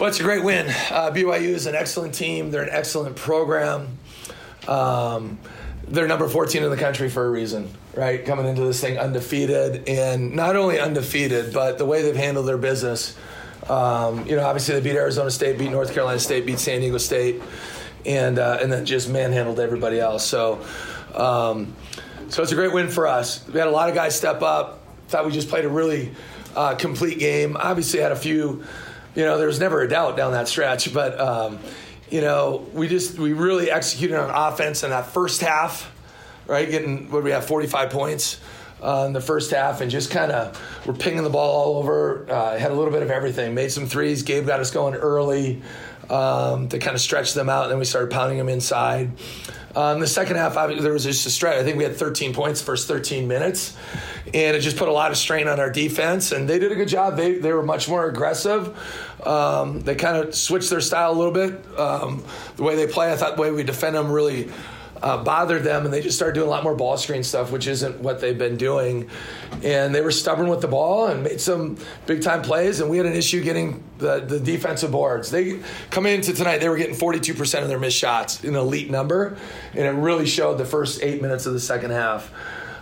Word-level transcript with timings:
Well, 0.00 0.08
it's 0.08 0.18
a 0.18 0.22
great 0.22 0.42
win. 0.42 0.66
Uh, 0.66 1.10
BYU 1.10 1.50
is 1.50 1.66
an 1.66 1.74
excellent 1.74 2.14
team. 2.14 2.50
They're 2.50 2.62
an 2.62 2.70
excellent 2.70 3.16
program. 3.16 3.98
Um, 4.66 5.38
they're 5.88 6.08
number 6.08 6.26
14 6.26 6.62
in 6.62 6.70
the 6.70 6.78
country 6.78 7.10
for 7.10 7.26
a 7.26 7.30
reason, 7.30 7.68
right? 7.94 8.24
Coming 8.24 8.46
into 8.46 8.62
this 8.62 8.80
thing 8.80 8.98
undefeated, 8.98 9.86
and 9.90 10.34
not 10.34 10.56
only 10.56 10.80
undefeated, 10.80 11.52
but 11.52 11.76
the 11.76 11.84
way 11.84 12.00
they've 12.00 12.16
handled 12.16 12.48
their 12.48 12.56
business. 12.56 13.14
Um, 13.68 14.26
you 14.26 14.36
know, 14.36 14.46
obviously 14.46 14.74
they 14.74 14.80
beat 14.80 14.96
Arizona 14.96 15.30
State, 15.30 15.58
beat 15.58 15.70
North 15.70 15.92
Carolina 15.92 16.18
State, 16.18 16.46
beat 16.46 16.60
San 16.60 16.80
Diego 16.80 16.96
State, 16.96 17.42
and 18.06 18.38
uh, 18.38 18.58
and 18.62 18.72
then 18.72 18.86
just 18.86 19.10
manhandled 19.10 19.60
everybody 19.60 20.00
else. 20.00 20.26
So, 20.26 20.64
um, 21.14 21.76
so 22.30 22.42
it's 22.42 22.52
a 22.52 22.54
great 22.54 22.72
win 22.72 22.88
for 22.88 23.06
us. 23.06 23.46
We 23.48 23.58
had 23.58 23.68
a 23.68 23.70
lot 23.70 23.90
of 23.90 23.94
guys 23.94 24.16
step 24.16 24.40
up. 24.40 24.80
Thought 25.08 25.26
we 25.26 25.32
just 25.32 25.50
played 25.50 25.66
a 25.66 25.68
really 25.68 26.12
uh, 26.56 26.74
complete 26.76 27.18
game. 27.18 27.58
Obviously 27.60 28.00
had 28.00 28.12
a 28.12 28.16
few. 28.16 28.64
You 29.14 29.24
know, 29.24 29.38
there 29.38 29.46
was 29.46 29.58
never 29.58 29.82
a 29.82 29.88
doubt 29.88 30.16
down 30.16 30.32
that 30.32 30.48
stretch, 30.48 30.92
but 30.94 31.18
um, 31.20 31.58
you 32.10 32.20
know, 32.20 32.66
we 32.72 32.88
just 32.88 33.18
we 33.18 33.32
really 33.32 33.70
executed 33.70 34.18
on 34.18 34.30
offense 34.30 34.82
in 34.82 34.90
that 34.90 35.06
first 35.06 35.40
half, 35.40 35.92
right? 36.46 36.70
Getting 36.70 37.10
what 37.10 37.24
we 37.24 37.30
have 37.30 37.44
45 37.44 37.90
points 37.90 38.40
uh, 38.82 39.04
in 39.06 39.12
the 39.12 39.20
first 39.20 39.50
half, 39.50 39.80
and 39.80 39.90
just 39.90 40.10
kind 40.10 40.30
of 40.30 40.60
we're 40.86 40.94
pinging 40.94 41.24
the 41.24 41.30
ball 41.30 41.50
all 41.50 41.78
over. 41.78 42.26
Uh, 42.30 42.58
had 42.58 42.70
a 42.70 42.74
little 42.74 42.92
bit 42.92 43.02
of 43.02 43.10
everything. 43.10 43.54
Made 43.54 43.72
some 43.72 43.86
threes. 43.86 44.22
Gabe 44.22 44.46
got 44.46 44.60
us 44.60 44.70
going 44.70 44.94
early 44.94 45.62
um, 46.10 46.68
to 46.68 46.78
kind 46.78 46.94
of 46.94 47.00
stretch 47.00 47.34
them 47.34 47.48
out. 47.48 47.64
And 47.64 47.72
then 47.72 47.78
we 47.78 47.84
started 47.84 48.10
pounding 48.10 48.38
them 48.38 48.48
inside. 48.48 49.12
Um, 49.74 50.00
the 50.00 50.06
second 50.06 50.36
half, 50.36 50.54
there 50.54 50.92
was 50.92 51.04
just 51.04 51.24
a 51.26 51.30
stretch. 51.30 51.56
I 51.56 51.62
think 51.62 51.78
we 51.78 51.84
had 51.84 51.94
13 51.94 52.34
points 52.34 52.60
first 52.60 52.88
13 52.88 53.28
minutes, 53.28 53.76
and 54.34 54.56
it 54.56 54.60
just 54.60 54.76
put 54.76 54.88
a 54.88 54.92
lot 54.92 55.12
of 55.12 55.16
strain 55.16 55.46
on 55.46 55.60
our 55.60 55.70
defense. 55.70 56.32
And 56.32 56.48
they 56.48 56.58
did 56.58 56.72
a 56.72 56.74
good 56.74 56.88
job. 56.88 57.16
They 57.16 57.34
they 57.34 57.52
were 57.52 57.62
much 57.62 57.88
more 57.88 58.08
aggressive. 58.08 58.76
Um, 59.24 59.80
they 59.82 59.94
kind 59.94 60.16
of 60.16 60.34
switched 60.34 60.70
their 60.70 60.80
style 60.80 61.12
a 61.12 61.18
little 61.18 61.32
bit. 61.32 61.78
Um, 61.78 62.24
the 62.56 62.64
way 62.64 62.74
they 62.74 62.88
play, 62.88 63.12
I 63.12 63.16
thought 63.16 63.36
the 63.36 63.42
way 63.42 63.52
we 63.52 63.62
defend 63.62 63.94
them 63.94 64.10
really 64.10 64.50
uh, 65.02 65.22
bothered 65.22 65.64
them, 65.64 65.84
and 65.84 65.92
they 65.92 66.00
just 66.00 66.16
started 66.16 66.34
doing 66.34 66.46
a 66.46 66.50
lot 66.50 66.62
more 66.62 66.74
ball 66.74 66.96
screen 66.96 67.22
stuff, 67.22 67.50
which 67.50 67.66
isn't 67.66 68.00
what 68.00 68.20
they've 68.20 68.36
been 68.36 68.56
doing. 68.56 69.08
And 69.62 69.94
they 69.94 70.00
were 70.00 70.10
stubborn 70.10 70.48
with 70.48 70.60
the 70.60 70.68
ball 70.68 71.06
and 71.06 71.22
made 71.22 71.40
some 71.40 71.78
big 72.06 72.22
time 72.22 72.42
plays. 72.42 72.80
And 72.80 72.90
we 72.90 72.96
had 72.96 73.06
an 73.06 73.14
issue 73.14 73.42
getting 73.42 73.82
the, 73.98 74.20
the 74.20 74.38
defensive 74.38 74.90
boards. 74.90 75.30
They 75.30 75.60
coming 75.90 76.14
into 76.14 76.32
tonight, 76.32 76.58
they 76.58 76.68
were 76.68 76.76
getting 76.76 76.96
42% 76.96 77.62
of 77.62 77.68
their 77.68 77.78
missed 77.78 77.96
shots, 77.96 78.44
an 78.44 78.54
elite 78.54 78.90
number, 78.90 79.36
and 79.72 79.86
it 79.86 79.90
really 79.90 80.26
showed 80.26 80.58
the 80.58 80.66
first 80.66 81.02
eight 81.02 81.22
minutes 81.22 81.46
of 81.46 81.52
the 81.52 81.60
second 81.60 81.92
half. 81.92 82.30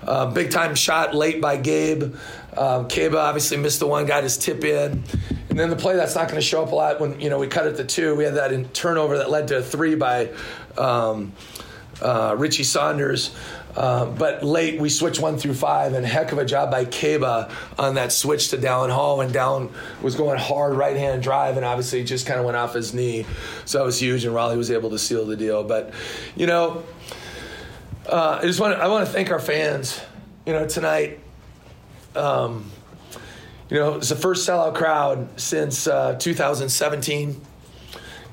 Uh, 0.03 0.30
big 0.30 0.50
time 0.50 0.75
shot 0.75 1.14
late 1.14 1.41
by 1.41 1.56
Gabe. 1.56 2.14
Um, 2.56 2.88
Keba 2.88 3.16
obviously 3.16 3.56
missed 3.56 3.80
the 3.80 3.86
one, 3.86 4.06
got 4.06 4.22
his 4.22 4.38
tip 4.38 4.64
in. 4.64 5.05
And 5.50 5.58
then 5.58 5.70
the 5.70 5.77
play 5.77 5.97
that's 5.97 6.14
not 6.14 6.28
going 6.28 6.41
to 6.41 6.47
show 6.47 6.62
up 6.62 6.72
a 6.72 6.75
lot 6.75 7.00
when 7.00 7.20
you 7.20 7.30
know 7.30 7.38
we 7.38 7.47
cut 7.47 7.66
it 7.66 7.77
to 7.77 7.84
two. 7.84 8.14
We 8.14 8.25
had 8.25 8.34
that 8.34 8.53
in 8.53 8.69
turnover 8.69 9.19
that 9.19 9.30
led 9.30 9.48
to 9.48 9.58
a 9.58 9.62
three 9.62 9.94
by 9.94 10.30
um, 10.77 11.32
uh, 12.02 12.34
Richie 12.38 12.64
Saunders. 12.64 13.34
Uh, 13.77 14.06
but 14.06 14.42
late, 14.42 14.80
we 14.80 14.88
switched 14.88 15.20
one 15.20 15.38
through 15.38 15.54
five, 15.54 15.92
and 15.92 16.04
heck 16.04 16.32
of 16.32 16.38
a 16.38 16.44
job 16.44 16.70
by 16.70 16.84
Keba 16.84 17.50
on 17.78 17.94
that 17.94 18.10
switch 18.10 18.48
to 18.48 18.56
Dallin 18.56 18.91
Hall. 18.91 19.20
And 19.20 19.32
Dallin 19.32 19.70
was 20.02 20.16
going 20.16 20.38
hard 20.38 20.76
right 20.76 20.96
hand 20.96 21.22
drive, 21.22 21.56
and 21.56 21.64
obviously 21.64 22.02
just 22.02 22.26
kind 22.26 22.41
of 22.41 22.44
went 22.44 22.56
off 22.56 22.74
his 22.74 22.92
knee. 22.92 23.24
So 23.66 23.78
that 23.78 23.84
was 23.84 24.00
huge, 24.00 24.24
and 24.24 24.34
Rollie 24.34 24.56
was 24.56 24.70
able 24.70 24.91
to 24.91 24.98
seal 24.98 25.24
the 25.26 25.36
deal. 25.36 25.62
But, 25.62 25.92
you 26.34 26.46
know, 26.46 26.82
uh, 28.08 28.41
I 28.42 28.46
just 28.46 28.58
want 28.58 28.78
I 28.80 28.88
want 28.88 29.06
to 29.06 29.12
thank 29.12 29.30
our 29.30 29.38
fans. 29.38 30.00
You 30.46 30.54
know, 30.54 30.66
tonight, 30.66 31.20
um, 32.16 32.70
you 33.69 33.78
know, 33.78 33.96
it's 33.96 34.08
the 34.08 34.16
first 34.16 34.48
sellout 34.48 34.74
crowd 34.74 35.38
since 35.38 35.86
uh, 35.86 36.14
2017, 36.14 37.41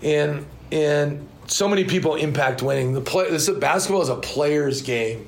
and 0.01 0.45
and 0.71 1.27
so 1.47 1.67
many 1.67 1.83
people 1.83 2.15
impact 2.15 2.61
winning. 2.61 2.93
The 2.93 3.01
play, 3.01 3.29
this 3.29 3.47
is, 3.47 3.57
basketball 3.57 4.01
is 4.01 4.09
a 4.09 4.15
player's 4.15 4.81
game. 4.81 5.27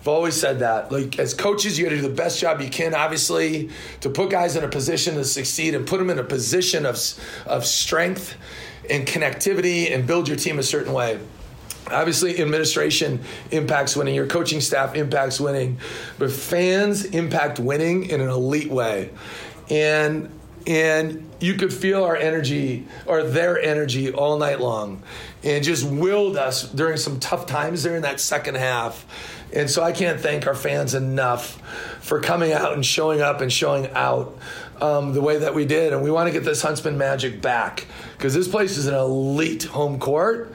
I've 0.00 0.08
always 0.08 0.38
said 0.38 0.58
that. 0.58 0.92
Like 0.92 1.18
as 1.18 1.32
coaches, 1.32 1.78
you 1.78 1.84
got 1.86 1.90
to 1.90 1.96
do 1.96 2.02
the 2.02 2.14
best 2.14 2.38
job 2.38 2.60
you 2.60 2.68
can, 2.68 2.94
obviously, 2.94 3.70
to 4.00 4.10
put 4.10 4.30
guys 4.30 4.54
in 4.54 4.62
a 4.62 4.68
position 4.68 5.14
to 5.14 5.24
succeed 5.24 5.74
and 5.74 5.86
put 5.86 5.98
them 5.98 6.10
in 6.10 6.18
a 6.18 6.24
position 6.24 6.84
of 6.84 6.98
of 7.46 7.64
strength 7.64 8.36
and 8.90 9.06
connectivity 9.06 9.94
and 9.94 10.06
build 10.06 10.28
your 10.28 10.36
team 10.36 10.58
a 10.58 10.62
certain 10.62 10.92
way. 10.92 11.18
Obviously, 11.90 12.38
administration 12.40 13.20
impacts 13.50 13.96
winning. 13.96 14.14
Your 14.14 14.26
coaching 14.26 14.60
staff 14.60 14.94
impacts 14.94 15.40
winning, 15.40 15.78
but 16.18 16.30
fans 16.30 17.04
impact 17.06 17.58
winning 17.58 18.10
in 18.10 18.20
an 18.20 18.28
elite 18.28 18.70
way. 18.70 19.10
And 19.70 20.30
and 20.66 21.28
you 21.40 21.54
could 21.54 21.72
feel 21.72 22.04
our 22.04 22.16
energy 22.16 22.86
or 23.06 23.22
their 23.22 23.60
energy 23.60 24.12
all 24.12 24.38
night 24.38 24.60
long. 24.60 25.02
And 25.42 25.62
just 25.62 25.84
willed 25.84 26.36
us 26.36 26.70
during 26.70 26.96
some 26.96 27.20
tough 27.20 27.46
times 27.46 27.82
there 27.82 27.96
in 27.96 28.02
that 28.02 28.18
second 28.18 28.56
half. 28.56 29.04
And 29.52 29.70
so 29.70 29.82
i 29.82 29.92
can't 29.92 30.20
thank 30.20 30.46
our 30.46 30.54
fans 30.54 30.94
enough 30.94 31.60
for 32.00 32.20
coming 32.20 32.52
out 32.52 32.72
and 32.72 32.84
showing 32.84 33.20
up 33.20 33.40
and 33.40 33.52
showing 33.52 33.88
out 33.90 34.36
um, 34.80 35.12
the 35.12 35.20
way 35.20 35.38
that 35.38 35.54
we 35.54 35.64
did. 35.64 35.92
And 35.92 36.02
we 36.02 36.10
want 36.10 36.28
to 36.28 36.32
get 36.32 36.44
this 36.44 36.62
huntsman 36.62 36.98
magic 36.98 37.40
back 37.40 37.86
because 38.16 38.34
this 38.34 38.48
place 38.48 38.76
is 38.76 38.86
an 38.86 38.94
elite 38.94 39.64
home 39.64 39.98
court 39.98 40.52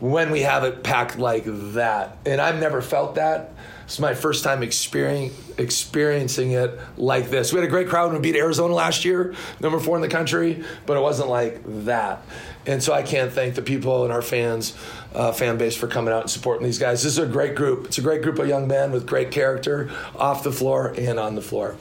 when 0.00 0.30
we 0.30 0.40
have 0.40 0.64
it 0.64 0.82
packed 0.82 1.18
like 1.18 1.44
that. 1.46 2.16
And 2.26 2.40
i've 2.40 2.58
never 2.58 2.82
felt 2.82 3.14
that 3.16 3.53
it's 3.84 3.98
my 3.98 4.14
first 4.14 4.44
time 4.44 4.62
experiencing 4.62 6.52
it 6.52 6.80
like 6.96 7.30
this. 7.30 7.52
We 7.52 7.58
had 7.60 7.68
a 7.68 7.70
great 7.70 7.88
crowd 7.88 8.12
when 8.12 8.20
we 8.20 8.32
beat 8.32 8.38
Arizona 8.38 8.72
last 8.72 9.04
year, 9.04 9.34
number 9.60 9.78
four 9.78 9.96
in 9.96 10.02
the 10.02 10.08
country, 10.08 10.64
but 10.86 10.96
it 10.96 11.00
wasn't 11.00 11.28
like 11.28 11.60
that. 11.84 12.22
And 12.66 12.82
so 12.82 12.94
I 12.94 13.02
can't 13.02 13.30
thank 13.30 13.56
the 13.56 13.62
people 13.62 14.04
and 14.04 14.12
our 14.12 14.22
fans, 14.22 14.74
uh, 15.14 15.32
fan 15.32 15.58
base 15.58 15.76
for 15.76 15.86
coming 15.86 16.14
out 16.14 16.22
and 16.22 16.30
supporting 16.30 16.64
these 16.64 16.78
guys. 16.78 17.02
This 17.02 17.12
is 17.12 17.18
a 17.18 17.26
great 17.26 17.54
group. 17.54 17.86
It's 17.86 17.98
a 17.98 18.02
great 18.02 18.22
group 18.22 18.38
of 18.38 18.48
young 18.48 18.66
men 18.66 18.90
with 18.90 19.06
great 19.06 19.30
character 19.30 19.90
off 20.16 20.42
the 20.42 20.52
floor 20.52 20.94
and 20.96 21.20
on 21.20 21.34
the 21.34 21.42
floor. 21.42 21.76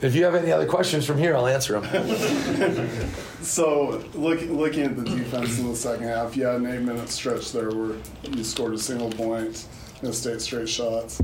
If 0.00 0.14
you 0.14 0.24
have 0.24 0.34
any 0.34 0.52
other 0.52 0.66
questions 0.66 1.06
from 1.06 1.18
here, 1.18 1.34
I'll 1.34 1.48
answer 1.48 1.80
them. 1.80 3.00
so, 3.42 4.04
look, 4.14 4.40
looking 4.42 4.84
at 4.84 4.96
the 4.96 5.02
defense 5.02 5.58
in 5.58 5.68
the 5.68 5.74
second 5.74 6.06
half, 6.06 6.36
you 6.36 6.44
had 6.44 6.56
an 6.56 6.66
eight 6.66 6.82
minute 6.82 7.08
stretch 7.08 7.50
there 7.50 7.70
where 7.70 7.96
you 8.30 8.44
scored 8.44 8.74
a 8.74 8.78
single 8.78 9.10
point 9.10 9.66
and 10.02 10.14
stayed 10.14 10.40
straight 10.40 10.68
shots. 10.68 11.20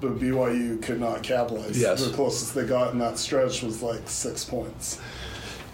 But 0.00 0.18
BYU 0.18 0.82
could 0.82 1.00
not 1.00 1.22
capitalize. 1.22 1.80
Yes. 1.80 2.04
The 2.04 2.12
closest 2.12 2.54
they 2.54 2.66
got 2.66 2.92
in 2.92 2.98
that 2.98 3.18
stretch 3.18 3.62
was 3.62 3.82
like 3.82 4.08
six 4.08 4.44
points. 4.44 5.00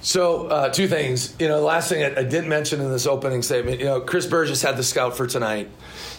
So, 0.01 0.49
uh, 0.49 0.69
two 0.69 0.89
things. 0.89 1.35
You 1.39 1.49
know, 1.49 1.59
the 1.59 1.65
last 1.65 1.89
thing 1.89 2.03
I, 2.03 2.21
I, 2.21 2.25
didn't 2.25 2.49
mention 2.49 2.81
in 2.81 2.91
this 2.91 3.07
opening 3.07 3.41
statement, 3.41 3.79
you 3.79 3.87
know, 3.87 4.01
Chris 4.01 4.27
Burgess 4.27 4.61
had 4.61 4.77
the 4.77 4.83
scout 4.83 5.17
for 5.17 5.29
tonight, 5.29 5.71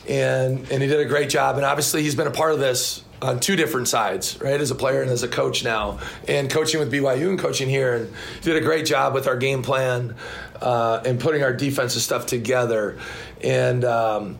and 0.07 0.59
and 0.71 0.81
he 0.81 0.87
did 0.87 1.01
a 1.01 1.05
great 1.05 1.29
job. 1.29 1.57
And 1.57 1.65
obviously, 1.65 2.01
he's 2.01 2.15
been 2.15 2.27
a 2.27 2.31
part 2.31 2.53
of 2.53 2.59
this 2.59 3.03
on 3.21 3.41
two 3.41 3.57
different 3.57 3.89
sides, 3.89 4.39
right? 4.41 4.59
As 4.59 4.71
a 4.71 4.75
player 4.75 5.01
and 5.01 5.11
as 5.11 5.23
a 5.23 5.27
coach 5.27 5.65
now, 5.65 5.99
and 6.29 6.49
coaching 6.49 6.79
with 6.79 6.93
BYU 6.93 7.29
and 7.29 7.39
coaching 7.39 7.67
here, 7.67 7.95
and 7.95 8.13
did 8.41 8.55
a 8.55 8.61
great 8.61 8.85
job 8.85 9.13
with 9.13 9.27
our 9.27 9.37
game 9.37 9.63
plan 9.63 10.15
uh, 10.61 11.01
and 11.05 11.19
putting 11.19 11.43
our 11.43 11.53
defensive 11.53 12.01
stuff 12.01 12.25
together. 12.25 12.97
And 13.41 13.83
um, 13.83 14.37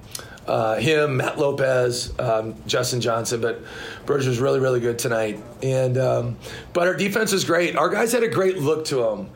uh, 0.48 0.76
him, 0.76 1.18
Matt 1.18 1.40
Lopez, 1.40 2.14
um, 2.20 2.56
Justin 2.68 3.02
Johnson, 3.02 3.42
but 3.42 3.62
Burge 4.06 4.28
was 4.28 4.40
really, 4.40 4.60
really 4.60 4.80
good 4.80 5.00
tonight. 5.00 5.42
And 5.62 5.98
um, 5.98 6.38
but 6.74 6.88
our 6.88 6.96
defense 6.96 7.34
is 7.34 7.44
great. 7.46 7.76
Our 7.76 7.90
guys 7.90 8.12
had 8.12 8.24
a 8.24 8.28
great 8.28 8.58
look 8.58 8.86
to 8.86 8.98
them. 8.98 9.30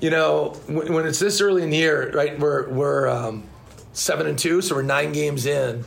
You 0.00 0.10
know, 0.10 0.50
when, 0.66 0.92
when 0.92 1.06
it's 1.06 1.18
this 1.18 1.40
early 1.40 1.62
in 1.62 1.70
the 1.70 1.76
year, 1.76 2.10
right? 2.12 2.38
We're 2.38 2.68
we're 2.68 3.08
um, 3.08 3.44
seven 3.92 4.26
and 4.26 4.38
two, 4.38 4.60
so 4.60 4.74
we're 4.74 4.82
nine 4.82 5.12
games 5.12 5.46
in. 5.46 5.84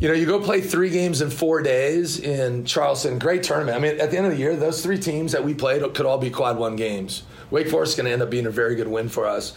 You 0.00 0.06
know, 0.06 0.14
you 0.14 0.26
go 0.26 0.38
play 0.38 0.60
three 0.60 0.90
games 0.90 1.22
in 1.22 1.30
four 1.30 1.60
days 1.60 2.20
in 2.20 2.64
Charleston. 2.64 3.18
Great 3.18 3.42
tournament. 3.42 3.76
I 3.76 3.80
mean, 3.80 4.00
at 4.00 4.12
the 4.12 4.16
end 4.16 4.26
of 4.26 4.32
the 4.32 4.38
year, 4.38 4.54
those 4.54 4.80
three 4.80 4.98
teams 4.98 5.32
that 5.32 5.44
we 5.44 5.54
played 5.54 5.82
could 5.92 6.06
all 6.06 6.18
be 6.18 6.30
quad 6.30 6.56
one 6.56 6.76
games. 6.76 7.24
Wake 7.50 7.68
Forest 7.68 7.92
is 7.92 7.96
going 7.96 8.06
to 8.06 8.12
end 8.12 8.22
up 8.22 8.30
being 8.30 8.46
a 8.46 8.50
very 8.50 8.76
good 8.76 8.86
win 8.86 9.08
for 9.08 9.26
us. 9.26 9.54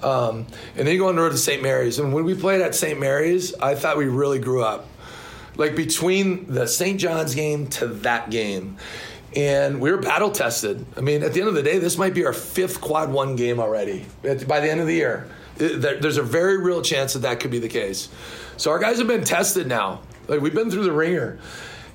Um, 0.00 0.46
and 0.76 0.86
then 0.86 0.94
you 0.94 0.98
go 0.98 1.08
on 1.08 1.16
the 1.16 1.22
road 1.22 1.32
to 1.32 1.38
St. 1.38 1.60
Mary's. 1.60 1.98
And 1.98 2.14
when 2.14 2.22
we 2.22 2.36
played 2.36 2.60
at 2.60 2.76
St. 2.76 3.00
Mary's, 3.00 3.52
I 3.54 3.74
thought 3.74 3.96
we 3.96 4.04
really 4.04 4.38
grew 4.38 4.62
up. 4.62 4.86
Like 5.56 5.74
between 5.74 6.46
the 6.46 6.68
St. 6.68 7.00
John's 7.00 7.34
game 7.34 7.66
to 7.68 7.88
that 7.88 8.30
game. 8.30 8.76
And 9.34 9.80
we 9.80 9.90
were 9.90 9.98
battle 9.98 10.30
tested. 10.30 10.86
I 10.96 11.00
mean, 11.00 11.24
at 11.24 11.32
the 11.32 11.40
end 11.40 11.48
of 11.48 11.54
the 11.54 11.64
day, 11.64 11.78
this 11.78 11.98
might 11.98 12.14
be 12.14 12.24
our 12.26 12.32
fifth 12.32 12.80
quad 12.80 13.10
one 13.10 13.34
game 13.34 13.58
already 13.58 14.06
by 14.22 14.60
the 14.60 14.70
end 14.70 14.80
of 14.80 14.86
the 14.86 14.94
year. 14.94 15.28
There's 15.56 16.16
a 16.16 16.22
very 16.22 16.58
real 16.58 16.80
chance 16.80 17.12
that 17.14 17.20
that 17.20 17.40
could 17.40 17.50
be 17.50 17.58
the 17.58 17.68
case. 17.68 18.08
So 18.60 18.70
our 18.72 18.78
guys 18.78 18.98
have 18.98 19.06
been 19.06 19.24
tested 19.24 19.66
now. 19.66 20.02
Like 20.28 20.42
we've 20.42 20.54
been 20.54 20.70
through 20.70 20.84
the 20.84 20.92
ringer 20.92 21.38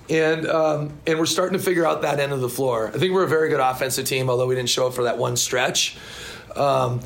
and 0.10 0.48
um, 0.48 0.98
and 1.06 1.20
we're 1.20 1.28
starting 1.28 1.56
to 1.56 1.64
figure 1.64 1.86
out 1.86 2.02
that 2.02 2.20
end 2.20 2.34
of 2.34 2.42
the 2.42 2.50
floor. 2.50 2.88
I 2.88 2.98
think 2.98 3.14
we're 3.14 3.24
a 3.24 3.28
very 3.28 3.50
good 3.50 3.60
offensive 3.60 4.08
team, 4.08 4.32
although 4.32 4.48
we 4.48 4.56
didn't 4.56 4.70
show 4.70 4.88
up 4.88 4.96
for 4.96 5.04
that 5.04 5.20
one 5.20 5.38
stretch. 5.38 5.96
Um, 6.56 7.02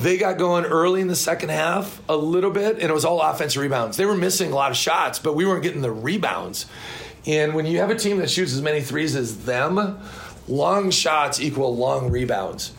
they 0.00 0.18
got 0.18 0.36
going 0.36 0.64
early 0.64 1.00
in 1.00 1.06
the 1.06 1.14
second 1.14 1.50
half 1.50 2.02
a 2.08 2.16
little 2.16 2.50
bit, 2.50 2.80
and 2.80 2.90
it 2.90 2.92
was 2.92 3.04
all 3.04 3.20
offensive 3.20 3.62
rebounds. 3.62 3.96
They 3.96 4.04
were 4.04 4.16
missing 4.16 4.50
a 4.50 4.54
lot 4.56 4.72
of 4.72 4.76
shots, 4.76 5.20
but 5.20 5.36
we 5.36 5.46
weren't 5.46 5.62
getting 5.62 5.82
the 5.82 5.92
rebounds. 5.92 6.66
And 7.24 7.54
when 7.54 7.66
you 7.66 7.78
have 7.78 7.90
a 7.90 7.94
team 7.94 8.18
that 8.18 8.30
shoots 8.30 8.52
as 8.52 8.62
many 8.62 8.80
threes 8.80 9.14
as 9.14 9.44
them, 9.44 10.00
long 10.48 10.90
shots 10.90 11.40
equal 11.40 11.76
long 11.76 12.10
rebounds. 12.10 12.72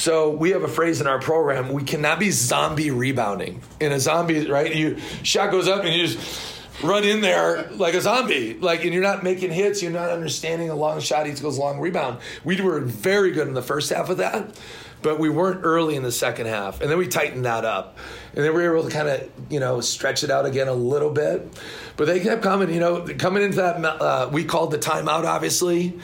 So 0.00 0.30
we 0.30 0.52
have 0.52 0.62
a 0.62 0.68
phrase 0.68 1.02
in 1.02 1.06
our 1.06 1.20
program: 1.20 1.74
we 1.74 1.82
cannot 1.82 2.18
be 2.18 2.30
zombie 2.30 2.90
rebounding. 2.90 3.60
In 3.80 3.92
a 3.92 4.00
zombie, 4.00 4.50
right? 4.50 4.74
You 4.74 4.96
shot 5.22 5.50
goes 5.50 5.68
up 5.68 5.84
and 5.84 5.94
you 5.94 6.06
just 6.06 6.54
run 6.82 7.04
in 7.04 7.20
there 7.20 7.70
like 7.72 7.92
a 7.92 8.00
zombie. 8.00 8.54
Like, 8.54 8.82
and 8.84 8.94
you're 8.94 9.02
not 9.02 9.22
making 9.22 9.52
hits. 9.52 9.82
You're 9.82 9.92
not 9.92 10.08
understanding 10.08 10.70
a 10.70 10.74
long 10.74 11.00
shot 11.00 11.26
equals 11.26 11.58
long 11.58 11.80
rebound. 11.80 12.18
We 12.44 12.58
were 12.62 12.80
very 12.80 13.32
good 13.32 13.46
in 13.46 13.52
the 13.52 13.60
first 13.60 13.90
half 13.90 14.08
of 14.08 14.16
that, 14.16 14.58
but 15.02 15.18
we 15.18 15.28
weren't 15.28 15.60
early 15.64 15.96
in 15.96 16.02
the 16.02 16.12
second 16.12 16.46
half. 16.46 16.80
And 16.80 16.90
then 16.90 16.96
we 16.96 17.06
tightened 17.06 17.44
that 17.44 17.66
up, 17.66 17.98
and 18.34 18.42
then 18.42 18.54
we 18.54 18.62
were 18.62 18.78
able 18.78 18.88
to 18.88 18.94
kind 18.94 19.08
of 19.08 19.30
you 19.50 19.60
know 19.60 19.82
stretch 19.82 20.24
it 20.24 20.30
out 20.30 20.46
again 20.46 20.68
a 20.68 20.72
little 20.72 21.10
bit. 21.10 21.46
But 21.98 22.06
they 22.06 22.20
kept 22.20 22.40
coming. 22.40 22.72
You 22.72 22.80
know, 22.80 23.06
coming 23.18 23.42
into 23.42 23.56
that, 23.56 23.84
uh, 23.84 24.30
we 24.32 24.44
called 24.44 24.70
the 24.70 24.78
timeout. 24.78 25.26
Obviously, 25.26 25.98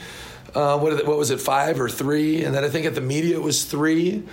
uh, 0.55 0.77
what, 0.79 1.05
what 1.05 1.17
was 1.17 1.31
it, 1.31 1.39
five 1.39 1.79
or 1.79 1.89
three? 1.89 2.43
And 2.43 2.53
then 2.53 2.63
I 2.63 2.69
think 2.69 2.85
at 2.85 2.95
the 2.95 3.01
media 3.01 3.35
it 3.35 3.41
was 3.41 3.65
three 3.65 4.23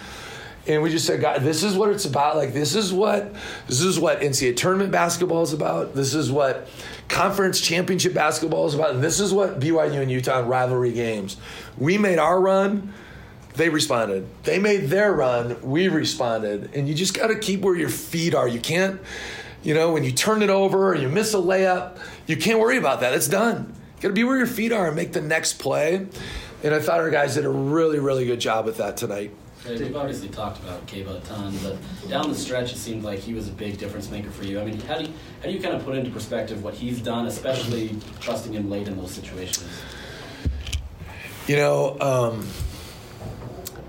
and 0.66 0.82
we 0.82 0.90
just 0.90 1.06
said, 1.06 1.20
God, 1.20 1.42
this 1.42 1.62
is 1.62 1.76
what 1.76 1.90
it's 1.90 2.06
about. 2.06 2.36
Like 2.36 2.54
this 2.54 2.74
is 2.74 2.92
what 2.92 3.34
this 3.66 3.82
is 3.82 3.98
what 3.98 4.20
NCAA 4.20 4.56
tournament 4.56 4.90
basketball 4.90 5.42
is 5.42 5.52
about. 5.52 5.94
This 5.94 6.14
is 6.14 6.32
what 6.32 6.68
conference 7.08 7.60
championship 7.60 8.14
basketball 8.14 8.66
is 8.66 8.74
about. 8.74 8.94
And 8.94 9.04
this 9.04 9.20
is 9.20 9.32
what 9.32 9.60
BYU 9.60 10.00
and 10.00 10.10
Utah 10.10 10.38
rivalry 10.40 10.92
games. 10.92 11.36
We 11.76 11.98
made 11.98 12.18
our 12.18 12.40
run. 12.40 12.94
They 13.54 13.68
responded. 13.68 14.26
They 14.44 14.58
made 14.58 14.86
their 14.86 15.12
run. 15.12 15.60
We 15.62 15.88
responded. 15.88 16.74
And 16.74 16.88
you 16.88 16.94
just 16.94 17.14
got 17.14 17.28
to 17.28 17.38
keep 17.38 17.60
where 17.60 17.76
your 17.76 17.90
feet 17.90 18.34
are. 18.34 18.48
You 18.48 18.58
can't, 18.58 19.00
you 19.62 19.74
know, 19.74 19.92
when 19.92 20.02
you 20.02 20.12
turn 20.12 20.42
it 20.42 20.50
over 20.50 20.88
or 20.88 20.94
you 20.96 21.08
miss 21.08 21.34
a 21.34 21.38
layup, 21.38 21.98
you 22.26 22.36
can't 22.36 22.58
worry 22.58 22.78
about 22.78 23.00
that. 23.00 23.12
It's 23.12 23.28
done. 23.28 23.72
Got 24.04 24.08
to 24.08 24.14
be 24.16 24.24
where 24.24 24.36
your 24.36 24.46
feet 24.46 24.70
are 24.70 24.88
and 24.88 24.94
make 24.94 25.14
the 25.14 25.22
next 25.22 25.54
play. 25.54 26.06
And 26.62 26.74
I 26.74 26.78
thought 26.78 27.00
our 27.00 27.08
guys 27.08 27.36
did 27.36 27.46
a 27.46 27.50
really, 27.50 27.98
really 27.98 28.26
good 28.26 28.38
job 28.38 28.66
with 28.66 28.76
that 28.76 28.98
tonight. 28.98 29.30
We've 29.66 29.96
obviously 29.96 30.28
talked 30.28 30.62
about 30.62 30.86
Keba 30.86 31.16
a 31.16 31.20
ton, 31.20 31.56
but 31.62 31.78
down 32.10 32.28
the 32.28 32.34
stretch, 32.34 32.70
it 32.72 32.76
seemed 32.76 33.02
like 33.02 33.20
he 33.20 33.32
was 33.32 33.48
a 33.48 33.52
big 33.52 33.78
difference 33.78 34.10
maker 34.10 34.30
for 34.30 34.44
you. 34.44 34.60
I 34.60 34.66
mean, 34.66 34.78
how 34.82 34.98
do 34.98 35.04
you, 35.04 35.12
how 35.40 35.46
do 35.46 35.52
you 35.52 35.58
kind 35.62 35.74
of 35.74 35.86
put 35.86 35.96
into 35.96 36.10
perspective 36.10 36.62
what 36.62 36.74
he's 36.74 37.00
done, 37.00 37.24
especially 37.24 37.96
trusting 38.20 38.52
him 38.52 38.68
late 38.68 38.88
in 38.88 38.98
those 38.98 39.10
situations? 39.10 39.70
You 41.46 41.56
know, 41.56 41.98
um, 41.98 42.46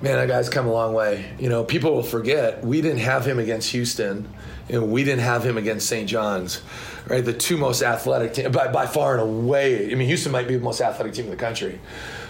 man, 0.01 0.15
that 0.15 0.29
guy's 0.29 0.47
come 0.47 0.65
a 0.65 0.71
long 0.71 0.93
way. 0.93 1.25
You 1.39 1.49
know, 1.49 1.65
people 1.65 1.91
will 1.91 2.03
forget 2.03 2.63
we 2.63 2.81
didn't 2.81 2.99
have 2.99 3.25
him 3.25 3.37
against 3.37 3.71
Houston, 3.71 4.29
and 4.69 4.93
we 4.93 5.03
didn't 5.03 5.23
have 5.23 5.45
him 5.45 5.57
against 5.57 5.89
St. 5.89 6.07
John's, 6.07 6.61
right? 7.07 7.23
The 7.23 7.33
two 7.33 7.57
most 7.57 7.81
athletic 7.81 8.33
team 8.33 8.51
by, 8.51 8.71
by 8.71 8.85
far 8.85 9.19
and 9.19 9.21
away. 9.21 9.91
I 9.91 9.95
mean, 9.95 10.07
Houston 10.07 10.31
might 10.31 10.47
be 10.47 10.55
the 10.55 10.63
most 10.63 10.81
athletic 10.81 11.13
team 11.13 11.25
in 11.25 11.31
the 11.31 11.37
country, 11.37 11.79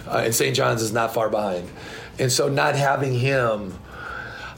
uh, 0.07 0.23
and 0.25 0.35
St. 0.35 0.55
John's 0.55 0.81
is 0.81 0.93
not 0.93 1.13
far 1.13 1.29
behind. 1.29 1.69
And 2.19 2.31
so 2.31 2.47
not 2.47 2.75
having 2.75 3.13
him, 3.13 3.77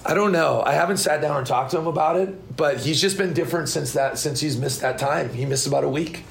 I 0.05 0.13
don't 0.13 0.31
know. 0.31 0.63
I 0.65 0.73
haven't 0.73 0.97
sat 0.97 1.21
down 1.21 1.37
and 1.37 1.45
talked 1.45 1.71
to 1.71 1.77
him 1.77 1.87
about 1.87 2.15
it, 2.15 2.55
but 2.55 2.79
he's 2.79 3.01
just 3.01 3.17
been 3.17 3.33
different 3.33 3.69
since 3.69 3.93
that 3.93 4.17
since 4.17 4.39
he's 4.39 4.57
missed 4.57 4.81
that 4.81 4.97
time. 4.97 5.33
He 5.33 5.45
missed 5.45 5.67
about 5.67 5.83
a 5.83 5.89
week, 5.89 6.23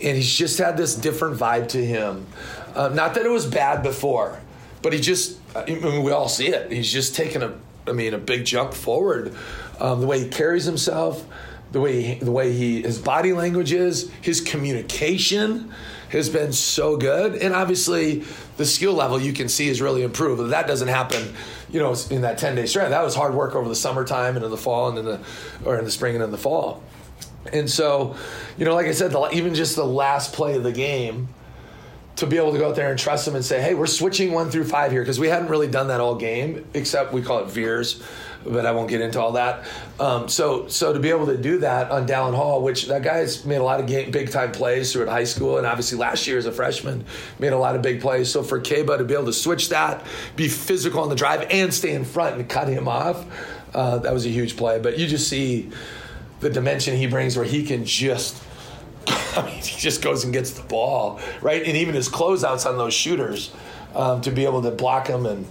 and 0.00 0.16
he's 0.16 0.34
just 0.34 0.58
had 0.58 0.76
this 0.76 0.94
different 0.94 1.38
vibe 1.38 1.68
to 1.68 1.84
him. 1.84 2.26
Um, 2.74 2.94
not 2.94 3.14
that 3.14 3.26
it 3.26 3.30
was 3.30 3.46
bad 3.46 3.82
before, 3.82 4.40
but 4.80 4.92
he 4.92 5.00
just 5.00 5.38
I 5.54 5.66
mean, 5.66 6.02
we 6.02 6.12
all 6.12 6.28
see 6.28 6.48
it. 6.48 6.72
He's 6.72 6.90
just 6.90 7.14
taken 7.14 7.42
a 7.42 7.54
I 7.86 7.92
mean 7.92 8.14
a 8.14 8.18
big 8.18 8.44
jump 8.44 8.72
forward. 8.72 9.34
Um, 9.80 10.00
the 10.00 10.06
way 10.06 10.20
he 10.20 10.28
carries 10.28 10.64
himself, 10.64 11.26
the 11.72 11.80
way 11.80 12.02
he, 12.02 12.14
the 12.14 12.30
way 12.30 12.52
he 12.52 12.82
his 12.82 12.98
body 12.98 13.32
language 13.32 13.72
is, 13.72 14.10
his 14.20 14.40
communication 14.40 15.72
has 16.10 16.28
been 16.28 16.52
so 16.52 16.96
good. 16.96 17.34
And 17.36 17.54
obviously, 17.54 18.24
the 18.58 18.66
skill 18.66 18.92
level 18.92 19.18
you 19.18 19.32
can 19.32 19.48
see 19.48 19.68
has 19.68 19.80
really 19.80 20.02
improved. 20.02 20.52
That 20.52 20.66
doesn't 20.66 20.88
happen, 20.88 21.34
you 21.70 21.80
know, 21.80 21.96
in 22.10 22.20
that 22.20 22.36
10 22.36 22.54
day 22.54 22.66
stretch. 22.66 22.90
That 22.90 23.02
was 23.02 23.14
hard 23.14 23.34
work 23.34 23.54
over 23.54 23.68
the 23.68 23.74
summertime 23.74 24.36
and 24.36 24.44
in 24.44 24.50
the 24.50 24.58
fall 24.58 24.90
and 24.90 24.98
in 24.98 25.04
the, 25.06 25.20
or 25.64 25.78
in 25.78 25.84
the 25.84 25.90
spring 25.90 26.14
and 26.14 26.22
in 26.22 26.30
the 26.30 26.38
fall. 26.38 26.82
And 27.52 27.68
so, 27.68 28.14
you 28.58 28.64
know, 28.66 28.74
like 28.74 28.86
I 28.86 28.92
said, 28.92 29.10
the, 29.10 29.28
even 29.32 29.54
just 29.54 29.74
the 29.74 29.86
last 29.86 30.34
play 30.34 30.54
of 30.54 30.62
the 30.62 30.72
game, 30.72 31.28
to 32.16 32.26
be 32.26 32.36
able 32.36 32.52
to 32.52 32.58
go 32.58 32.68
out 32.68 32.76
there 32.76 32.90
and 32.90 32.98
trust 32.98 33.24
them 33.24 33.34
and 33.34 33.42
say, 33.42 33.62
hey, 33.62 33.72
we're 33.72 33.86
switching 33.86 34.32
one 34.32 34.50
through 34.50 34.64
five 34.64 34.92
here 34.92 35.00
because 35.00 35.18
we 35.18 35.28
hadn't 35.28 35.48
really 35.48 35.66
done 35.66 35.88
that 35.88 35.98
all 35.98 36.14
game, 36.14 36.64
except 36.74 37.12
we 37.14 37.22
call 37.22 37.38
it 37.38 37.50
veers 37.50 38.02
but 38.44 38.66
I 38.66 38.72
won't 38.72 38.88
get 38.88 39.00
into 39.00 39.20
all 39.20 39.32
that. 39.32 39.64
Um, 40.00 40.28
so, 40.28 40.68
so 40.68 40.92
to 40.92 40.98
be 40.98 41.10
able 41.10 41.26
to 41.26 41.36
do 41.36 41.58
that 41.58 41.90
on 41.90 42.06
Dallin 42.06 42.34
Hall, 42.34 42.62
which 42.62 42.86
that 42.86 43.02
guy's 43.02 43.44
made 43.44 43.56
a 43.56 43.62
lot 43.62 43.80
of 43.80 43.86
game, 43.86 44.10
big 44.10 44.30
time 44.30 44.52
plays 44.52 44.92
through 44.92 45.02
at 45.02 45.08
high 45.08 45.24
school, 45.24 45.58
and 45.58 45.66
obviously 45.66 45.98
last 45.98 46.26
year 46.26 46.38
as 46.38 46.46
a 46.46 46.52
freshman 46.52 47.04
made 47.38 47.52
a 47.52 47.58
lot 47.58 47.76
of 47.76 47.82
big 47.82 48.00
plays. 48.00 48.30
So 48.30 48.42
for 48.42 48.60
Keba 48.60 48.98
to 48.98 49.04
be 49.04 49.14
able 49.14 49.26
to 49.26 49.32
switch 49.32 49.68
that, 49.70 50.04
be 50.36 50.48
physical 50.48 51.00
on 51.00 51.08
the 51.08 51.14
drive, 51.14 51.46
and 51.50 51.72
stay 51.72 51.94
in 51.94 52.04
front 52.04 52.36
and 52.36 52.48
cut 52.48 52.68
him 52.68 52.88
off, 52.88 53.24
uh, 53.74 53.98
that 53.98 54.12
was 54.12 54.26
a 54.26 54.30
huge 54.30 54.56
play. 54.56 54.78
But 54.78 54.98
you 54.98 55.06
just 55.06 55.28
see 55.28 55.70
the 56.40 56.50
dimension 56.50 56.96
he 56.96 57.06
brings, 57.06 57.36
where 57.36 57.46
he 57.46 57.64
can 57.64 57.84
just. 57.84 58.42
I 59.06 59.46
mean, 59.46 59.54
he 59.54 59.80
just 59.80 60.02
goes 60.02 60.24
and 60.24 60.32
gets 60.32 60.52
the 60.52 60.62
ball, 60.62 61.20
right? 61.40 61.62
And 61.64 61.76
even 61.76 61.94
his 61.94 62.08
closeouts 62.08 62.68
on 62.68 62.76
those 62.76 62.94
shooters, 62.94 63.52
um, 63.94 64.20
to 64.22 64.30
be 64.30 64.44
able 64.44 64.62
to 64.62 64.70
block 64.70 65.06
them 65.08 65.26
and 65.26 65.46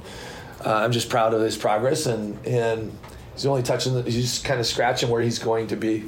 uh, 0.65 0.73
I'm 0.73 0.91
just 0.91 1.09
proud 1.09 1.33
of 1.33 1.41
his 1.41 1.57
progress, 1.57 2.05
and 2.05 2.45
and 2.45 2.97
he's 3.33 3.45
only 3.45 3.63
touching, 3.63 3.93
the, 3.93 4.03
he's 4.03 4.21
just 4.21 4.45
kind 4.45 4.59
of 4.59 4.65
scratching 4.65 5.09
where 5.09 5.21
he's 5.21 5.39
going 5.39 5.67
to 5.67 5.75
be. 5.75 6.05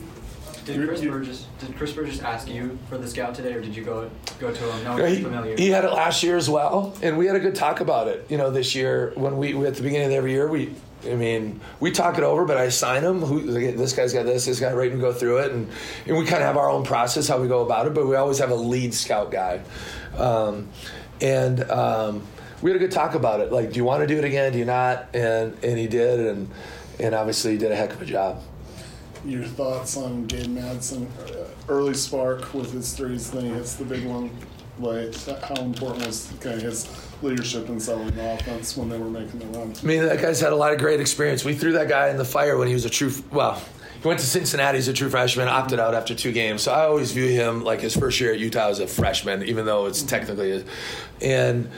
Did 0.65 0.87
Chris 0.87 1.01
Burgess 1.01 1.47
did 1.59 1.75
Chris 1.75 1.91
Burgess 1.91 2.21
ask 2.21 2.47
you 2.47 2.77
for 2.87 2.97
the 2.97 3.07
scout 3.07 3.35
today, 3.35 3.53
or 3.53 3.61
did 3.61 3.75
you 3.75 3.83
go 3.83 4.09
go 4.39 4.53
to 4.53 4.71
him? 4.71 4.97
No, 4.97 5.05
he, 5.05 5.21
familiar. 5.21 5.57
He 5.57 5.69
had 5.69 5.83
it 5.83 5.91
last 5.91 6.23
year 6.23 6.37
as 6.37 6.49
well, 6.49 6.95
and 7.01 7.17
we 7.17 7.25
had 7.25 7.35
a 7.35 7.39
good 7.39 7.55
talk 7.55 7.81
about 7.81 8.07
it. 8.07 8.25
You 8.29 8.37
know, 8.37 8.49
this 8.49 8.73
year 8.73 9.11
when 9.15 9.37
we, 9.37 9.53
we 9.53 9.65
at 9.67 9.75
the 9.75 9.83
beginning 9.83 10.07
of 10.07 10.13
every 10.13 10.31
year 10.31 10.47
we. 10.47 10.73
I 11.05 11.15
mean, 11.15 11.59
we 11.81 11.91
talk 11.91 12.17
it 12.17 12.23
over, 12.23 12.45
but 12.45 12.55
I 12.55 12.69
sign 12.69 13.03
them. 13.03 13.19
Who 13.19 13.41
this 13.41 13.91
guy's 13.91 14.13
got 14.13 14.23
this, 14.23 14.45
this 14.45 14.61
guy, 14.61 14.71
right, 14.71 14.89
and 14.89 15.01
go 15.01 15.11
through 15.11 15.39
it, 15.39 15.51
and, 15.51 15.69
and 16.05 16.17
we 16.17 16.23
kind 16.23 16.41
of 16.41 16.47
have 16.47 16.55
our 16.55 16.69
own 16.69 16.85
process 16.85 17.27
how 17.27 17.41
we 17.41 17.49
go 17.49 17.59
about 17.59 17.87
it. 17.87 17.93
But 17.93 18.07
we 18.07 18.15
always 18.15 18.39
have 18.39 18.51
a 18.51 18.55
lead 18.55 18.93
scout 18.93 19.29
guy, 19.29 19.61
um, 20.17 20.69
and 21.19 21.69
um, 21.69 22.25
we 22.63 22.71
had 22.71 22.77
a 22.77 22.79
good 22.79 22.91
talk 22.93 23.13
about 23.13 23.41
it. 23.41 23.51
Like, 23.51 23.71
do 23.71 23.75
you 23.75 23.83
want 23.83 24.01
to 24.01 24.07
do 24.07 24.17
it 24.17 24.23
again? 24.23 24.53
Do 24.53 24.57
you 24.57 24.65
not? 24.65 25.09
And 25.13 25.55
and 25.63 25.77
he 25.77 25.85
did, 25.85 26.21
and 26.21 26.49
and 26.99 27.13
obviously 27.13 27.51
he 27.51 27.57
did 27.57 27.71
a 27.71 27.75
heck 27.75 27.93
of 27.93 28.01
a 28.01 28.05
job. 28.05 28.41
Your 29.25 29.43
thoughts 29.43 29.97
on 29.97 30.25
Gabe 30.25 30.47
Madsen? 30.47 31.07
Uh, 31.19 31.47
early 31.69 31.93
spark 31.93 32.53
with 32.53 32.71
his 32.71 32.93
threes, 32.93 33.31
then 33.31 33.45
he 33.45 33.51
hits 33.51 33.75
the 33.75 33.85
big 33.85 34.05
one 34.05 34.29
late. 34.79 35.15
How 35.43 35.55
important 35.55 36.05
was 36.05 36.31
kind 36.41 36.55
of 36.55 36.61
his 36.61 36.89
leadership 37.21 37.69
in 37.69 37.79
selling 37.79 38.11
the 38.11 38.33
offense 38.33 38.75
when 38.75 38.89
they 38.89 38.97
were 38.97 39.09
making 39.09 39.39
the 39.39 39.45
run? 39.57 39.73
I 39.81 39.85
mean, 39.85 40.03
that 40.03 40.21
guy's 40.21 40.39
had 40.39 40.51
a 40.51 40.55
lot 40.55 40.73
of 40.73 40.79
great 40.79 40.99
experience. 40.99 41.45
We 41.45 41.53
threw 41.53 41.73
that 41.73 41.89
guy 41.89 42.09
in 42.09 42.17
the 42.17 42.25
fire 42.25 42.57
when 42.57 42.67
he 42.67 42.73
was 42.73 42.85
a 42.85 42.89
true 42.89 43.11
well. 43.31 43.61
He 44.01 44.07
went 44.07 44.19
to 44.19 44.25
Cincinnati 44.25 44.77
as 44.77 44.89
a 44.89 44.93
true 44.93 45.09
freshman, 45.09 45.47
opted 45.47 45.79
out 45.79 45.93
after 45.93 46.13
two 46.15 46.33
games. 46.33 46.63
So 46.63 46.73
I 46.73 46.83
always 46.83 47.13
view 47.13 47.29
him 47.29 47.63
like 47.63 47.79
his 47.79 47.95
first 47.95 48.19
year 48.19 48.33
at 48.33 48.39
Utah 48.39 48.67
as 48.67 48.79
a 48.79 48.87
freshman, 48.87 49.43
even 49.43 49.65
though 49.65 49.85
it's 49.85 50.03
technically, 50.03 50.51
a, 50.51 50.63
and 51.21 51.69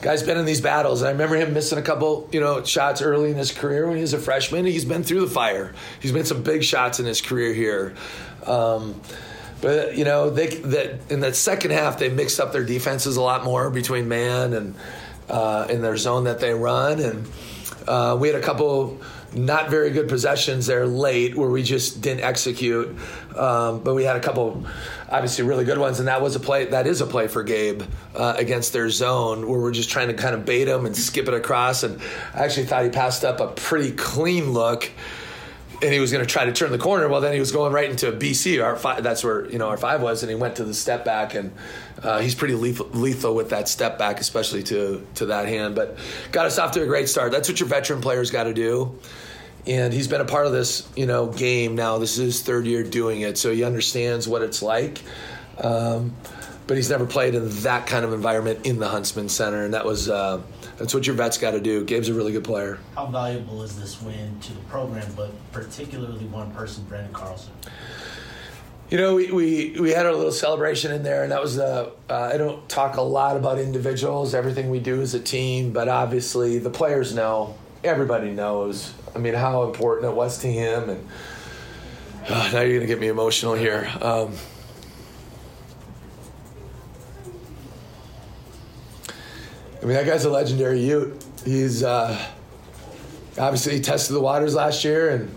guy's 0.00 0.22
been 0.22 0.38
in 0.38 0.44
these 0.44 0.60
battles. 0.60 1.02
And 1.02 1.08
I 1.08 1.12
remember 1.12 1.36
him 1.36 1.52
missing 1.52 1.78
a 1.78 1.82
couple, 1.82 2.28
you 2.32 2.40
know, 2.40 2.62
shots 2.64 3.02
early 3.02 3.30
in 3.30 3.36
his 3.36 3.52
career 3.52 3.86
when 3.86 3.96
he 3.96 4.02
was 4.02 4.12
a 4.12 4.18
freshman. 4.18 4.64
He's 4.64 4.84
been 4.84 5.02
through 5.02 5.20
the 5.20 5.30
fire. 5.30 5.74
He's 6.00 6.12
made 6.12 6.26
some 6.26 6.42
big 6.42 6.62
shots 6.62 7.00
in 7.00 7.06
his 7.06 7.20
career 7.20 7.52
here. 7.52 7.94
Um, 8.46 9.00
but 9.60 9.96
you 9.96 10.04
know, 10.04 10.30
they 10.30 10.46
that 10.46 11.10
in 11.10 11.20
that 11.20 11.34
second 11.34 11.72
half 11.72 11.98
they 11.98 12.08
mixed 12.08 12.38
up 12.38 12.52
their 12.52 12.64
defenses 12.64 13.16
a 13.16 13.22
lot 13.22 13.44
more 13.44 13.70
between 13.70 14.08
man 14.08 14.52
and 14.52 14.74
uh, 15.28 15.66
in 15.68 15.82
their 15.82 15.96
zone 15.96 16.24
that 16.24 16.40
they 16.40 16.54
run, 16.54 17.00
and 17.00 17.26
uh, 17.88 18.16
we 18.16 18.28
had 18.28 18.36
a 18.36 18.42
couple 18.42 19.00
not 19.34 19.68
very 19.68 19.90
good 19.90 20.08
possessions 20.08 20.66
there 20.66 20.86
late 20.86 21.36
where 21.36 21.50
we 21.50 21.62
just 21.62 22.00
didn't 22.00 22.22
execute. 22.22 22.96
Um, 23.36 23.80
but 23.80 23.94
we 23.94 24.04
had 24.04 24.16
a 24.16 24.20
couple, 24.20 24.64
obviously, 25.08 25.44
really 25.44 25.64
good 25.64 25.78
ones, 25.78 25.98
and 25.98 26.08
that 26.08 26.22
was 26.22 26.34
a 26.34 26.40
play. 26.40 26.64
That 26.66 26.86
is 26.86 27.00
a 27.00 27.06
play 27.06 27.28
for 27.28 27.42
Gabe 27.42 27.82
uh, 28.14 28.34
against 28.36 28.72
their 28.72 28.90
zone 28.90 29.48
where 29.48 29.60
we're 29.60 29.72
just 29.72 29.90
trying 29.90 30.08
to 30.08 30.14
kind 30.14 30.34
of 30.34 30.44
bait 30.44 30.66
him 30.66 30.86
and 30.86 30.96
skip 30.96 31.28
it 31.28 31.34
across. 31.34 31.82
And 31.82 32.00
I 32.34 32.44
actually 32.44 32.66
thought 32.66 32.84
he 32.84 32.90
passed 32.90 33.24
up 33.24 33.40
a 33.40 33.48
pretty 33.48 33.92
clean 33.92 34.52
look. 34.52 34.90
And 35.80 35.92
he 35.92 36.00
was 36.00 36.10
going 36.10 36.24
to 36.24 36.30
try 36.30 36.44
to 36.44 36.52
turn 36.52 36.72
the 36.72 36.78
corner. 36.78 37.08
Well, 37.08 37.20
then 37.20 37.32
he 37.32 37.38
was 37.38 37.52
going 37.52 37.72
right 37.72 37.88
into 37.88 38.10
BC. 38.10 38.62
Our 38.64 38.74
five, 38.74 39.02
that's 39.02 39.22
where 39.22 39.48
you 39.48 39.58
know 39.58 39.68
our 39.68 39.76
five 39.76 40.02
was, 40.02 40.24
and 40.24 40.30
he 40.30 40.34
went 40.34 40.56
to 40.56 40.64
the 40.64 40.74
step 40.74 41.04
back, 41.04 41.34
and 41.34 41.52
uh, 42.02 42.18
he's 42.18 42.34
pretty 42.34 42.54
lethal, 42.54 43.34
with 43.34 43.50
that 43.50 43.68
step 43.68 43.96
back, 43.96 44.18
especially 44.18 44.64
to 44.64 45.06
to 45.16 45.26
that 45.26 45.46
hand. 45.46 45.76
But 45.76 45.96
got 46.32 46.46
us 46.46 46.58
off 46.58 46.72
to 46.72 46.82
a 46.82 46.86
great 46.86 47.08
start. 47.08 47.30
That's 47.30 47.48
what 47.48 47.60
your 47.60 47.68
veteran 47.68 48.00
players 48.00 48.32
got 48.32 48.44
to 48.44 48.54
do 48.54 48.98
and 49.68 49.92
he's 49.92 50.08
been 50.08 50.20
a 50.20 50.24
part 50.24 50.46
of 50.46 50.52
this 50.52 50.88
you 50.96 51.06
know 51.06 51.26
game 51.26 51.76
now 51.76 51.98
this 51.98 52.12
is 52.12 52.24
his 52.24 52.42
third 52.42 52.66
year 52.66 52.82
doing 52.82 53.20
it 53.20 53.36
so 53.36 53.52
he 53.52 53.62
understands 53.62 54.26
what 54.26 54.42
it's 54.42 54.62
like 54.62 55.02
um, 55.58 56.14
but 56.66 56.76
he's 56.76 56.90
never 56.90 57.06
played 57.06 57.34
in 57.34 57.48
that 57.60 57.86
kind 57.86 58.04
of 58.04 58.12
environment 58.12 58.66
in 58.66 58.78
the 58.78 58.88
huntsman 58.88 59.28
center 59.28 59.64
and 59.64 59.74
that 59.74 59.84
was 59.84 60.08
uh, 60.08 60.40
that's 60.78 60.94
what 60.94 61.06
your 61.06 61.16
vets 61.16 61.38
got 61.38 61.52
to 61.52 61.60
do 61.60 61.84
gabe's 61.84 62.08
a 62.08 62.14
really 62.14 62.32
good 62.32 62.44
player 62.44 62.78
how 62.94 63.06
valuable 63.06 63.62
is 63.62 63.78
this 63.78 64.00
win 64.02 64.38
to 64.40 64.52
the 64.52 64.60
program 64.62 65.06
but 65.16 65.30
particularly 65.52 66.24
one 66.26 66.50
person 66.52 66.84
Branden 66.88 67.12
Carlson 67.12 67.52
you 68.90 68.96
know, 68.96 69.16
we, 69.16 69.30
we, 69.30 69.76
we 69.78 69.90
had 69.90 70.06
a 70.06 70.16
little 70.16 70.32
celebration 70.32 70.92
in 70.92 71.02
there, 71.02 71.22
and 71.22 71.30
that 71.30 71.42
was 71.42 71.58
uh, 71.58 71.90
uh, 72.08 72.30
I 72.32 72.38
don't 72.38 72.66
talk 72.70 72.96
a 72.96 73.02
lot 73.02 73.36
about 73.36 73.58
individuals. 73.58 74.34
Everything 74.34 74.70
we 74.70 74.80
do 74.80 75.02
is 75.02 75.12
a 75.12 75.20
team, 75.20 75.74
but 75.74 75.88
obviously 75.88 76.58
the 76.58 76.70
players 76.70 77.14
know 77.14 77.54
everybody 77.84 78.30
knows. 78.30 78.94
I 79.14 79.18
mean, 79.18 79.34
how 79.34 79.64
important 79.64 80.10
it 80.10 80.14
was 80.14 80.38
to 80.38 80.46
him, 80.46 80.88
and 80.88 81.08
uh, 82.28 82.50
now 82.52 82.60
you're 82.62 82.78
gonna 82.78 82.86
get 82.86 82.98
me 82.98 83.08
emotional 83.08 83.54
here. 83.54 83.90
Um, 84.00 84.32
mean, 89.88 89.96
that 89.96 90.06
guy's 90.06 90.26
a 90.26 90.30
legendary 90.30 90.80
Ute. 90.80 91.24
He's 91.44 91.82
uh, 91.82 92.22
obviously 93.38 93.74
he 93.74 93.80
tested 93.80 94.14
the 94.14 94.20
waters 94.20 94.54
last 94.54 94.84
year, 94.84 95.08
and 95.10 95.34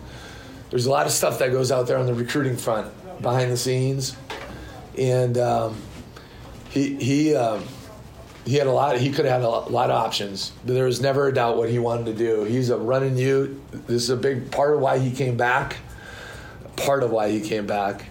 there's 0.70 0.86
a 0.86 0.91
lot 0.91 1.05
of 1.05 1.13
stuff 1.13 1.39
that 1.39 1.51
goes 1.51 1.72
out 1.72 1.88
there 1.88 1.98
on 1.98 2.05
the 2.05 2.13
recruiting 2.13 2.58
front, 2.58 2.91
behind 3.22 3.50
the 3.50 3.55
scenes, 3.55 4.15
and 4.98 5.38
um, 5.38 5.77
he 6.70 6.96
he 6.96 7.34
um, 7.34 7.63
he 8.46 8.55
had 8.55 8.67
a 8.67 8.72
lot. 8.72 8.98
He 8.98 9.10
could 9.12 9.24
have 9.24 9.41
had 9.41 9.43
a 9.43 9.50
lot 9.50 9.89
of 9.89 9.96
options. 9.96 10.51
But 10.65 10.74
there 10.74 10.86
was 10.86 11.00
never 11.00 11.29
a 11.29 11.34
doubt 11.34 11.55
what 11.55 11.70
he 11.70 11.79
wanted 11.79 12.08
to 12.08 12.13
do. 12.13 12.43
He's 12.43 12.70
a 12.72 12.77
Runnin' 12.77 13.17
Ute. 13.17 13.88
This 13.88 14.03
is 14.03 14.10
a 14.10 14.17
big 14.17 14.51
part 14.51 14.74
of 14.74 14.81
why 14.81 15.00
he 15.00 15.12
came 15.12 15.38
back. 15.38 15.77
Part 16.75 17.03
of 17.03 17.12
why 17.12 17.29
he 17.29 17.39
came 17.39 17.67
back, 17.67 18.05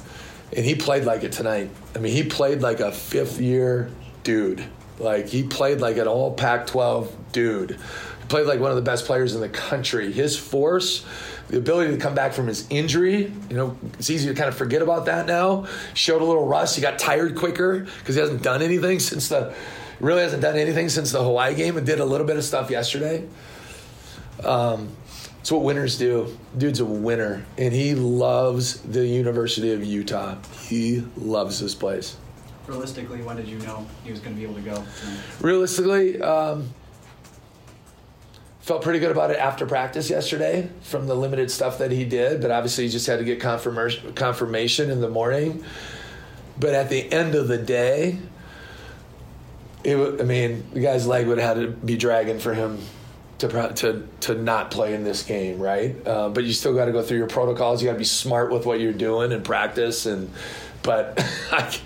and 0.56 0.64
he 0.64 0.74
played 0.74 1.04
like 1.04 1.22
it 1.22 1.32
tonight. 1.32 1.68
I 1.94 1.98
mean, 1.98 2.14
he 2.14 2.22
played 2.22 2.62
like 2.62 2.80
a 2.80 2.92
fifth 2.92 3.40
year 3.40 3.90
dude. 4.22 4.64
Like 5.00 5.28
he 5.28 5.42
played 5.42 5.80
like 5.80 5.96
an 5.96 6.06
all 6.06 6.32
Pac-12 6.34 7.10
dude. 7.32 7.70
He 7.72 8.26
played 8.28 8.46
like 8.46 8.60
one 8.60 8.70
of 8.70 8.76
the 8.76 8.82
best 8.82 9.06
players 9.06 9.34
in 9.34 9.40
the 9.40 9.48
country. 9.48 10.12
His 10.12 10.36
force, 10.36 11.04
the 11.48 11.58
ability 11.58 11.92
to 11.92 11.98
come 11.98 12.14
back 12.14 12.32
from 12.32 12.46
his 12.46 12.66
injury, 12.70 13.32
you 13.48 13.56
know, 13.56 13.76
it's 13.98 14.10
easy 14.10 14.28
to 14.28 14.34
kind 14.34 14.48
of 14.48 14.56
forget 14.56 14.82
about 14.82 15.06
that 15.06 15.26
now. 15.26 15.66
Showed 15.94 16.22
a 16.22 16.24
little 16.24 16.46
rust. 16.46 16.76
He 16.76 16.82
got 16.82 16.98
tired 16.98 17.36
quicker 17.36 17.80
because 17.80 18.14
he 18.14 18.20
hasn't 18.20 18.42
done 18.42 18.62
anything 18.62 19.00
since 19.00 19.28
the 19.28 19.54
really 20.00 20.22
hasn't 20.22 20.42
done 20.42 20.56
anything 20.56 20.88
since 20.88 21.12
the 21.12 21.22
Hawaii 21.22 21.54
game 21.54 21.76
and 21.76 21.86
did 21.86 22.00
a 22.00 22.04
little 22.04 22.26
bit 22.26 22.36
of 22.36 22.44
stuff 22.44 22.70
yesterday. 22.70 23.26
Um, 24.42 24.96
it's 25.40 25.52
what 25.52 25.62
winners 25.62 25.98
do. 25.98 26.36
Dude's 26.56 26.80
a 26.80 26.84
winner, 26.84 27.44
and 27.56 27.72
he 27.72 27.94
loves 27.94 28.80
the 28.80 29.06
University 29.06 29.72
of 29.72 29.84
Utah. 29.84 30.36
He 30.60 31.02
loves 31.16 31.60
this 31.60 31.74
place. 31.74 32.16
Realistically, 32.70 33.20
when 33.22 33.34
did 33.34 33.48
you 33.48 33.58
know 33.58 33.84
he 34.04 34.12
was 34.12 34.20
going 34.20 34.32
to 34.32 34.38
be 34.38 34.46
able 34.46 34.54
to 34.54 34.60
go? 34.60 34.84
Realistically, 35.40 36.22
um, 36.22 36.72
felt 38.60 38.80
pretty 38.82 39.00
good 39.00 39.10
about 39.10 39.32
it 39.32 39.38
after 39.38 39.66
practice 39.66 40.08
yesterday 40.08 40.70
from 40.82 41.08
the 41.08 41.14
limited 41.16 41.50
stuff 41.50 41.78
that 41.78 41.90
he 41.90 42.04
did, 42.04 42.40
but 42.40 42.52
obviously 42.52 42.84
he 42.84 42.90
just 42.90 43.08
had 43.08 43.18
to 43.18 43.24
get 43.24 43.40
confirmation 43.40 44.12
confirmation 44.12 44.88
in 44.88 45.00
the 45.00 45.08
morning. 45.08 45.64
But 46.60 46.74
at 46.74 46.90
the 46.90 47.12
end 47.12 47.34
of 47.34 47.48
the 47.48 47.58
day, 47.58 48.20
it, 49.82 50.24
mean, 50.24 50.64
the 50.72 50.78
guy's 50.78 51.08
leg 51.08 51.26
would 51.26 51.38
have 51.38 51.56
had 51.56 51.62
to 51.64 51.72
be 51.72 51.96
dragging 51.96 52.38
for 52.38 52.54
him 52.54 52.78
to 53.38 53.72
to 53.74 54.06
to 54.20 54.34
not 54.36 54.70
play 54.70 54.94
in 54.94 55.02
this 55.02 55.24
game, 55.24 55.58
right? 55.58 55.96
Uh, 56.06 56.28
but 56.28 56.44
you 56.44 56.52
still 56.52 56.74
got 56.74 56.84
to 56.84 56.92
go 56.92 57.02
through 57.02 57.18
your 57.18 57.26
protocols. 57.26 57.82
You 57.82 57.88
got 57.88 57.94
to 57.94 57.98
be 57.98 58.04
smart 58.04 58.52
with 58.52 58.64
what 58.64 58.78
you're 58.78 58.92
doing 58.92 59.32
and 59.32 59.44
practice. 59.44 60.06
And 60.06 60.30
but, 60.82 61.22
I, 61.50 61.76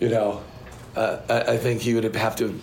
you 0.00 0.08
know, 0.08 0.42
uh, 0.96 1.18
I, 1.28 1.52
I 1.52 1.56
think 1.56 1.82
he 1.82 1.94
would 1.94 2.04
have 2.04 2.36
to 2.36 2.60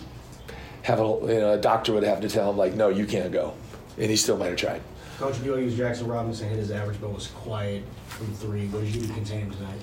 have 0.82 1.00
a 1.00 1.02
you 1.02 1.40
know 1.40 1.52
a 1.52 1.58
doctor 1.58 1.92
would 1.92 2.02
have 2.02 2.20
to 2.22 2.28
tell 2.28 2.50
him 2.50 2.56
like, 2.56 2.74
no, 2.74 2.88
you 2.88 3.06
can't 3.06 3.32
go, 3.32 3.54
and 3.98 4.10
he 4.10 4.16
still 4.16 4.36
might 4.36 4.48
have 4.48 4.56
tried. 4.56 4.82
Coach 5.18 5.34
BYU's 5.36 5.74
Jaxson 5.74 6.08
Robinson 6.08 6.48
hit 6.48 6.58
his 6.58 6.70
average, 6.70 7.00
but 7.00 7.12
was 7.12 7.26
quiet 7.28 7.82
from 8.06 8.32
three. 8.34 8.66
What 8.68 8.84
did 8.84 8.94
you 8.94 9.00
do 9.02 9.08
to 9.08 9.12
contain 9.14 9.40
him 9.40 9.50
tonight? 9.50 9.80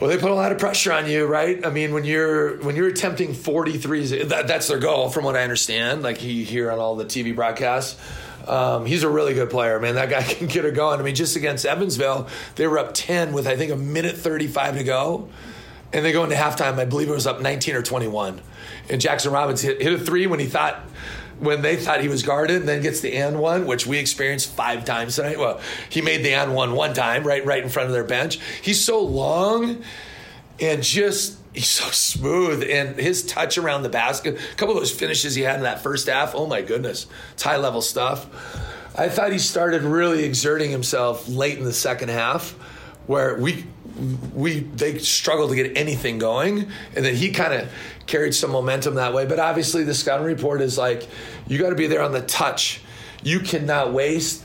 Well, 0.00 0.10
they 0.10 0.18
put 0.18 0.30
a 0.30 0.34
lot 0.34 0.52
of 0.52 0.58
pressure 0.58 0.92
on 0.92 1.08
you, 1.08 1.26
right? 1.26 1.64
I 1.64 1.70
mean, 1.70 1.92
when 1.92 2.04
you're 2.04 2.58
when 2.62 2.76
you're 2.76 2.88
attempting 2.88 3.32
43s, 3.32 4.28
that, 4.28 4.46
that's 4.46 4.68
their 4.68 4.78
goal, 4.78 5.08
from 5.08 5.24
what 5.24 5.36
I 5.36 5.42
understand. 5.42 6.02
Like 6.02 6.22
you 6.22 6.44
hear 6.44 6.70
on 6.70 6.78
all 6.78 6.96
the 6.96 7.04
TV 7.04 7.34
broadcasts, 7.34 8.00
um, 8.46 8.86
he's 8.86 9.02
a 9.02 9.08
really 9.08 9.34
good 9.34 9.50
player, 9.50 9.78
man. 9.80 9.94
That 9.96 10.10
guy 10.10 10.22
can 10.34 10.46
get 10.46 10.64
it 10.64 10.74
going. 10.74 11.00
I 11.00 11.02
mean, 11.02 11.14
just 11.14 11.36
against 11.36 11.64
Evansville, 11.64 12.28
they 12.56 12.66
were 12.66 12.78
up 12.78 12.94
10 12.94 13.32
with 13.32 13.46
I 13.46 13.56
think 13.56 13.72
a 13.72 13.76
minute 13.76 14.16
35 14.16 14.78
to 14.78 14.84
go, 14.84 15.28
and 15.92 16.04
they 16.04 16.12
go 16.12 16.24
into 16.24 16.36
halftime. 16.36 16.78
I 16.78 16.84
believe 16.84 17.08
it 17.08 17.12
was 17.12 17.26
up 17.26 17.40
19 17.40 17.74
or 17.74 17.82
21, 17.82 18.40
and 18.88 19.00
Jaxson 19.00 19.32
Robbins 19.32 19.60
hit, 19.60 19.80
hit 19.80 19.92
a 19.92 19.98
three 19.98 20.26
when 20.26 20.40
he 20.40 20.46
thought. 20.46 20.80
When 21.38 21.60
they 21.60 21.76
thought 21.76 22.00
he 22.00 22.08
was 22.08 22.22
guarded, 22.22 22.60
and 22.60 22.66
then 22.66 22.80
gets 22.80 23.00
the 23.02 23.12
and 23.12 23.38
one, 23.38 23.66
which 23.66 23.86
we 23.86 23.98
experienced 23.98 24.50
five 24.54 24.86
times 24.86 25.16
tonight. 25.16 25.38
Well, 25.38 25.60
he 25.90 26.00
made 26.00 26.24
the 26.24 26.32
and 26.32 26.54
one 26.54 26.72
one 26.72 26.94
time, 26.94 27.24
right, 27.24 27.44
right 27.44 27.62
in 27.62 27.68
front 27.68 27.88
of 27.88 27.92
their 27.92 28.04
bench. 28.04 28.38
He's 28.62 28.82
so 28.82 29.00
long, 29.02 29.82
and 30.60 30.82
just 30.82 31.38
he's 31.52 31.68
so 31.68 31.90
smooth 31.90 32.62
and 32.68 32.96
his 32.98 33.24
touch 33.24 33.56
around 33.58 33.82
the 33.82 33.88
basket 33.88 34.38
a 34.38 34.54
couple 34.56 34.74
of 34.74 34.80
those 34.80 34.92
finishes 34.92 35.34
he 35.34 35.42
had 35.42 35.56
in 35.56 35.62
that 35.62 35.82
first 35.82 36.06
half 36.06 36.34
oh 36.34 36.46
my 36.46 36.62
goodness 36.62 37.06
it's 37.32 37.42
high 37.42 37.56
level 37.56 37.82
stuff. 37.82 38.26
I 38.98 39.10
thought 39.10 39.30
he 39.30 39.38
started 39.38 39.82
really 39.82 40.24
exerting 40.24 40.70
himself 40.70 41.28
late 41.28 41.58
in 41.58 41.64
the 41.64 41.72
second 41.72 42.08
half 42.08 42.52
where 43.06 43.36
we 43.36 43.66
we 44.34 44.60
they 44.60 44.98
struggled 44.98 45.50
to 45.50 45.56
get 45.56 45.76
anything 45.76 46.18
going 46.18 46.70
and 46.94 47.04
then 47.04 47.14
he 47.14 47.30
kind 47.30 47.52
of 47.52 47.70
carried 48.06 48.34
some 48.34 48.50
momentum 48.50 48.94
that 48.94 49.12
way. 49.12 49.26
But 49.26 49.38
obviously 49.38 49.84
the 49.84 49.94
scouting 49.94 50.26
report 50.26 50.62
is 50.62 50.78
like 50.78 51.06
you 51.46 51.58
got 51.58 51.70
to 51.70 51.76
be 51.76 51.86
there 51.86 52.02
on 52.02 52.12
the 52.12 52.22
touch. 52.22 52.80
You 53.22 53.40
cannot 53.40 53.92
waste 53.92 54.42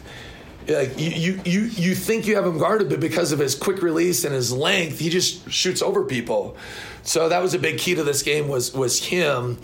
like 0.67 0.99
you, 0.99 1.39
you 1.45 1.61
you 1.61 1.95
think 1.95 2.27
you 2.27 2.35
have 2.35 2.45
him 2.45 2.57
guarded, 2.57 2.89
but 2.89 2.99
because 2.99 3.31
of 3.31 3.39
his 3.39 3.55
quick 3.55 3.81
release 3.81 4.23
and 4.23 4.33
his 4.33 4.51
length, 4.51 4.99
he 4.99 5.09
just 5.09 5.49
shoots 5.49 5.81
over 5.81 6.03
people. 6.03 6.55
So 7.03 7.29
that 7.29 7.41
was 7.41 7.53
a 7.53 7.59
big 7.59 7.79
key 7.79 7.95
to 7.95 8.03
this 8.03 8.21
game 8.21 8.47
was 8.47 8.73
was 8.73 9.03
him, 9.03 9.57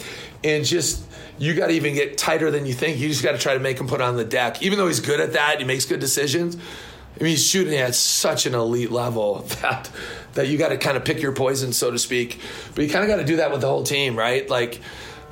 and 0.43 0.65
just 0.65 1.03
you 1.37 1.53
got 1.53 1.67
to 1.67 1.73
even 1.73 1.93
get 1.93 2.17
tighter 2.17 2.49
than 2.49 2.65
you 2.65 2.73
think. 2.73 2.97
You 2.97 3.09
just 3.09 3.23
got 3.23 3.33
to 3.33 3.37
try 3.37 3.53
to 3.53 3.59
make 3.59 3.79
him 3.79 3.87
put 3.87 4.01
on 4.01 4.15
the 4.15 4.25
deck, 4.25 4.61
even 4.61 4.77
though 4.77 4.87
he's 4.87 4.99
good 4.99 5.19
at 5.19 5.33
that. 5.33 5.59
He 5.59 5.65
makes 5.65 5.85
good 5.85 5.99
decisions. 5.99 6.55
I 6.55 7.23
mean, 7.23 7.31
he's 7.31 7.47
shooting 7.47 7.75
at 7.75 7.95
such 7.95 8.45
an 8.45 8.55
elite 8.55 8.91
level 8.91 9.39
that 9.61 9.89
that 10.33 10.47
you 10.47 10.57
got 10.57 10.69
to 10.69 10.77
kind 10.77 10.97
of 10.97 11.05
pick 11.05 11.21
your 11.21 11.31
poison, 11.31 11.73
so 11.73 11.91
to 11.91 11.99
speak. 11.99 12.39
But 12.75 12.85
you 12.85 12.91
kind 12.91 13.03
of 13.03 13.09
got 13.09 13.17
to 13.17 13.25
do 13.25 13.37
that 13.37 13.51
with 13.51 13.61
the 13.61 13.67
whole 13.67 13.83
team, 13.83 14.15
right? 14.15 14.47
Like, 14.49 14.81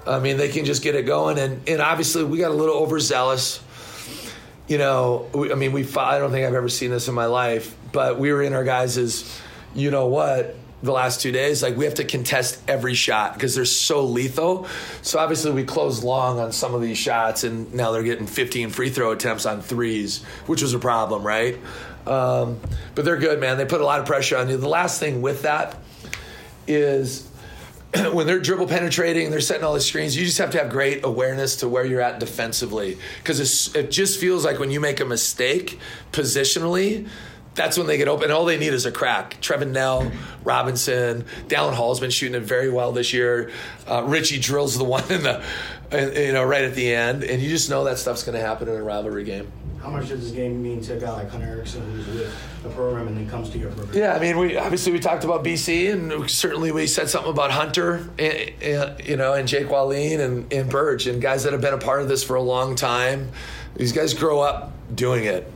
I 0.06 0.20
mean, 0.20 0.38
they 0.38 0.50
can 0.50 0.66
just 0.66 0.84
get 0.84 0.96
it 0.96 1.04
going, 1.04 1.40
and 1.40 1.68
and 1.68 1.82
obviously 1.82 2.24
we 2.24 2.38
got 2.38 2.52
a 2.52 2.56
little 2.56 2.76
overzealous 2.76 3.62
you 4.68 4.78
know, 4.78 5.28
we, 5.34 5.52
I 5.52 5.56
mean, 5.56 5.72
we 5.72 5.88
I 5.98 6.20
don't 6.20 6.32
think 6.32 6.46
I've 6.46 6.54
ever 6.54 6.70
seen 6.70 6.92
this 6.92 7.08
in 7.08 7.14
my 7.14 7.26
life, 7.26 7.76
but 7.92 8.20
we 8.20 8.32
were 8.32 8.42
in 8.42 8.54
our 8.54 8.64
guys' 8.64 9.40
you 9.74 9.92
know 9.92 10.08
what, 10.08 10.56
the 10.82 10.92
last 10.92 11.22
two 11.22 11.32
days. 11.32 11.62
Like, 11.62 11.76
we 11.76 11.86
have 11.86 11.96
to 11.96 12.04
contest 12.04 12.62
every 12.68 12.94
shot 12.94 13.34
because 13.34 13.56
they're 13.56 13.66
so 13.66 14.06
lethal. 14.06 14.68
So, 15.02 15.20
obviously, 15.20 15.52
we 15.52 15.64
closed 15.64 16.04
long 16.04 16.40
on 16.40 16.52
some 16.52 16.74
of 16.74 16.82
these 16.82 16.98
shots, 16.98 17.44
and 17.44 17.74
now 17.74 17.92
they're 17.92 18.04
getting 18.04 18.28
15 18.28 18.70
free 18.70 18.90
throw 18.90 19.12
attempts 19.12 19.46
on 19.46 19.62
threes, 19.62 20.24
which 20.48 20.62
was 20.62 20.74
a 20.74 20.80
problem, 20.80 21.24
right? 21.24 21.58
Um, 22.08 22.60
but 22.94 23.06
they're 23.06 23.18
good, 23.18 23.40
man. 23.40 23.58
They 23.58 23.66
put 23.66 23.82
a 23.82 23.86
lot 23.86 24.00
of 24.00 24.06
pressure 24.06 24.38
on 24.38 24.50
you. 24.50 24.58
The 24.58 24.70
last 24.70 25.00
thing 25.00 25.22
with 25.22 25.44
that 25.44 25.76
is 26.68 27.28
when 28.14 28.28
they're 28.28 28.40
dribble 28.40 28.68
penetrating, 28.68 29.32
they're 29.32 29.42
setting 29.42 29.64
all 29.64 29.74
the 29.74 29.82
screens. 29.82 30.16
You 30.18 30.26
just 30.26 30.38
have 30.38 30.52
to 30.52 30.58
have 30.58 30.70
great 30.70 31.06
awareness 31.06 31.58
to 31.58 31.70
where 31.70 31.86
you're 31.86 32.02
at 32.02 32.20
defensively 32.20 32.98
because 33.18 33.76
it 33.76 33.92
just 33.92 34.20
feels 34.20 34.46
like 34.46 34.60
when 34.60 34.72
you 34.72 34.80
make 34.80 35.00
a 35.00 35.06
mistake 35.06 35.80
positionally, 36.12 37.08
that's 37.54 37.78
when 37.78 37.88
they 37.88 37.98
get 37.98 38.08
open. 38.08 38.32
All 38.32 38.46
they 38.46 38.58
need 38.58 38.74
is 38.74 38.86
a 38.86 38.92
crack. 38.92 39.40
Trevin 39.42 39.72
Knell, 39.72 40.12
Robinson, 40.44 41.26
Dallin 41.48 41.74
Hall's 41.74 42.00
been 42.00 42.12
shooting 42.12 42.36
it 42.36 42.44
very 42.44 42.70
well 42.70 42.92
this 42.92 43.14
year. 43.14 43.52
Uh, 43.88 44.04
Richie 44.04 44.40
drills 44.40 44.78
the 44.78 44.84
one 44.86 45.10
in 45.10 45.24
the, 45.24 45.44
you 45.92 46.34
know, 46.34 46.44
right 46.44 46.64
at 46.64 46.76
the 46.76 46.94
end, 46.94 47.24
and 47.24 47.42
you 47.42 47.50
just 47.50 47.70
know 47.70 47.86
that 47.86 47.98
stuff's 47.98 48.24
going 48.24 48.38
to 48.38 48.46
happen 48.46 48.68
in 48.68 48.76
a 48.76 48.84
rivalry 48.84 49.24
game. 49.24 49.52
How 49.86 49.92
much 49.92 50.10
does 50.10 50.20
this 50.22 50.32
game 50.32 50.64
mean 50.64 50.82
to 50.82 50.98
a 50.98 51.00
guy 51.00 51.12
like 51.12 51.30
Hunter 51.30 51.46
Erickson 51.46 51.84
who's 51.92 52.08
with 52.08 52.36
the 52.64 52.70
program 52.70 53.08
and 53.08 53.16
then 53.16 53.30
comes 53.30 53.52
to 53.52 53.60
your 53.60 53.70
program? 53.70 53.96
Yeah, 53.96 54.16
I 54.16 54.20
mean, 54.20 54.40
we 54.40 54.58
obviously 54.58 54.92
we 54.92 55.00
talked 55.00 55.24
about 55.24 55.44
BC, 55.44 55.94
and 55.94 56.28
certainly 56.28 56.72
we 56.72 56.88
said 56.88 57.08
something 57.08 57.32
about 57.32 57.52
Hunter, 57.52 58.10
and, 58.18 58.52
and, 58.64 59.08
you 59.08 59.16
know, 59.16 59.34
and 59.34 59.48
Jake 59.48 59.70
Wallin 59.70 60.22
and, 60.22 60.52
and 60.52 60.72
Burge, 60.72 61.06
and 61.06 61.22
guys 61.22 61.44
that 61.44 61.54
have 61.54 61.62
been 61.62 61.76
a 61.76 61.78
part 61.78 62.02
of 62.02 62.08
this 62.08 62.24
for 62.24 62.36
a 62.36 62.42
long 62.42 62.76
time. 62.76 63.32
These 63.76 63.92
guys 63.92 64.16
grow 64.16 64.40
up 64.40 64.74
doing 64.96 65.26
it. 65.26 65.54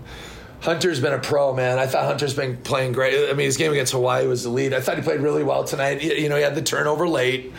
Hunter's 0.62 1.00
been 1.00 1.14
a 1.14 1.20
pro, 1.20 1.56
man. 1.56 1.80
I 1.80 1.88
thought 1.88 2.06
Hunter's 2.06 2.36
been 2.36 2.58
playing 2.58 2.92
great. 2.92 3.32
I 3.32 3.34
mean, 3.34 3.48
his 3.48 3.58
game 3.58 3.72
against 3.72 3.94
Hawaii 3.94 4.28
was 4.28 4.44
the 4.44 4.50
lead. 4.50 4.76
I 4.76 4.82
thought 4.82 4.98
he 4.98 5.02
played 5.02 5.22
really 5.22 5.44
well 5.44 5.64
tonight. 5.64 6.04
You 6.04 6.30
know, 6.30 6.36
he 6.36 6.44
had 6.44 6.54
the 6.54 6.62
turnover 6.62 7.08
late. 7.08 7.52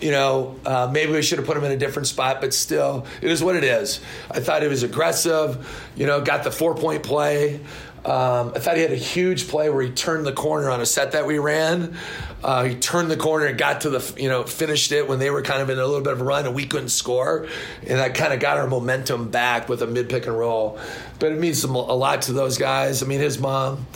You 0.00 0.10
know, 0.10 0.56
uh, 0.64 0.88
maybe 0.90 1.12
we 1.12 1.22
should 1.22 1.38
have 1.38 1.46
put 1.46 1.56
him 1.56 1.64
in 1.64 1.72
a 1.72 1.76
different 1.76 2.08
spot, 2.08 2.40
but 2.40 2.54
still, 2.54 3.06
it 3.20 3.30
is 3.30 3.42
what 3.42 3.56
it 3.56 3.64
is. 3.64 4.00
I 4.30 4.40
thought 4.40 4.62
he 4.62 4.68
was 4.68 4.82
aggressive. 4.82 5.90
You 5.94 6.06
know, 6.06 6.20
got 6.20 6.44
the 6.44 6.50
four 6.50 6.74
point 6.74 7.02
play. 7.02 7.60
Um, 8.04 8.52
I 8.54 8.60
thought 8.60 8.76
he 8.76 8.82
had 8.82 8.92
a 8.92 8.96
huge 8.96 9.48
play 9.48 9.68
where 9.68 9.82
he 9.82 9.90
turned 9.90 10.24
the 10.24 10.32
corner 10.32 10.70
on 10.70 10.80
a 10.80 10.86
set 10.86 11.12
that 11.12 11.26
we 11.26 11.38
ran. 11.38 11.94
Uh, 12.42 12.64
he 12.64 12.74
turned 12.74 13.10
the 13.10 13.16
corner 13.16 13.44
and 13.44 13.58
got 13.58 13.82
to 13.82 13.90
the, 13.90 14.14
you 14.20 14.30
know, 14.30 14.42
finished 14.44 14.90
it 14.92 15.06
when 15.06 15.18
they 15.18 15.28
were 15.28 15.42
kind 15.42 15.60
of 15.60 15.68
in 15.68 15.78
a 15.78 15.84
little 15.84 16.00
bit 16.00 16.14
of 16.14 16.20
a 16.22 16.24
run 16.24 16.46
and 16.46 16.54
we 16.54 16.64
couldn't 16.66 16.88
score. 16.88 17.46
And 17.86 17.98
that 17.98 18.14
kind 18.14 18.32
of 18.32 18.40
got 18.40 18.56
our 18.56 18.66
momentum 18.66 19.28
back 19.28 19.68
with 19.68 19.82
a 19.82 19.86
mid 19.86 20.08
pick 20.08 20.26
and 20.26 20.38
roll. 20.38 20.78
But 21.18 21.32
it 21.32 21.38
means 21.38 21.62
a 21.62 21.68
lot 21.68 22.22
to 22.22 22.32
those 22.32 22.56
guys. 22.56 23.02
I 23.02 23.06
mean, 23.06 23.20
his 23.20 23.38
mom, 23.38 23.86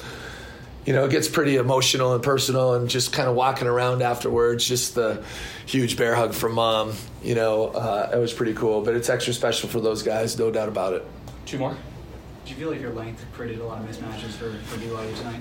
you 0.84 0.92
know, 0.92 1.04
it 1.04 1.10
gets 1.10 1.28
pretty 1.28 1.56
emotional 1.56 2.14
and 2.14 2.22
personal, 2.22 2.74
and 2.74 2.88
just 2.88 3.12
kind 3.12 3.28
of 3.28 3.34
walking 3.34 3.66
around 3.66 4.02
afterwards, 4.02 4.66
just 4.66 4.94
the 4.94 5.24
huge 5.66 5.96
bear 5.96 6.14
hug 6.14 6.34
from 6.34 6.52
mom, 6.52 6.92
you 7.22 7.34
know, 7.34 7.68
uh, 7.68 8.10
it 8.12 8.18
was 8.18 8.32
pretty 8.32 8.54
cool. 8.54 8.82
But 8.82 8.94
it's 8.94 9.08
extra 9.08 9.32
special 9.32 9.68
for 9.68 9.80
those 9.80 10.02
guys, 10.02 10.38
no 10.38 10.50
doubt 10.50 10.68
about 10.68 10.92
it. 10.92 11.04
Two 11.46 11.58
more. 11.58 11.76
Do 12.44 12.50
you 12.50 12.56
feel 12.56 12.70
like 12.70 12.80
your 12.80 12.92
length 12.92 13.24
created 13.32 13.60
a 13.60 13.64
lot 13.64 13.80
of 13.80 13.88
mismatches 13.88 14.32
for, 14.32 14.52
for 14.64 14.78
BYU 14.78 15.16
tonight? 15.16 15.40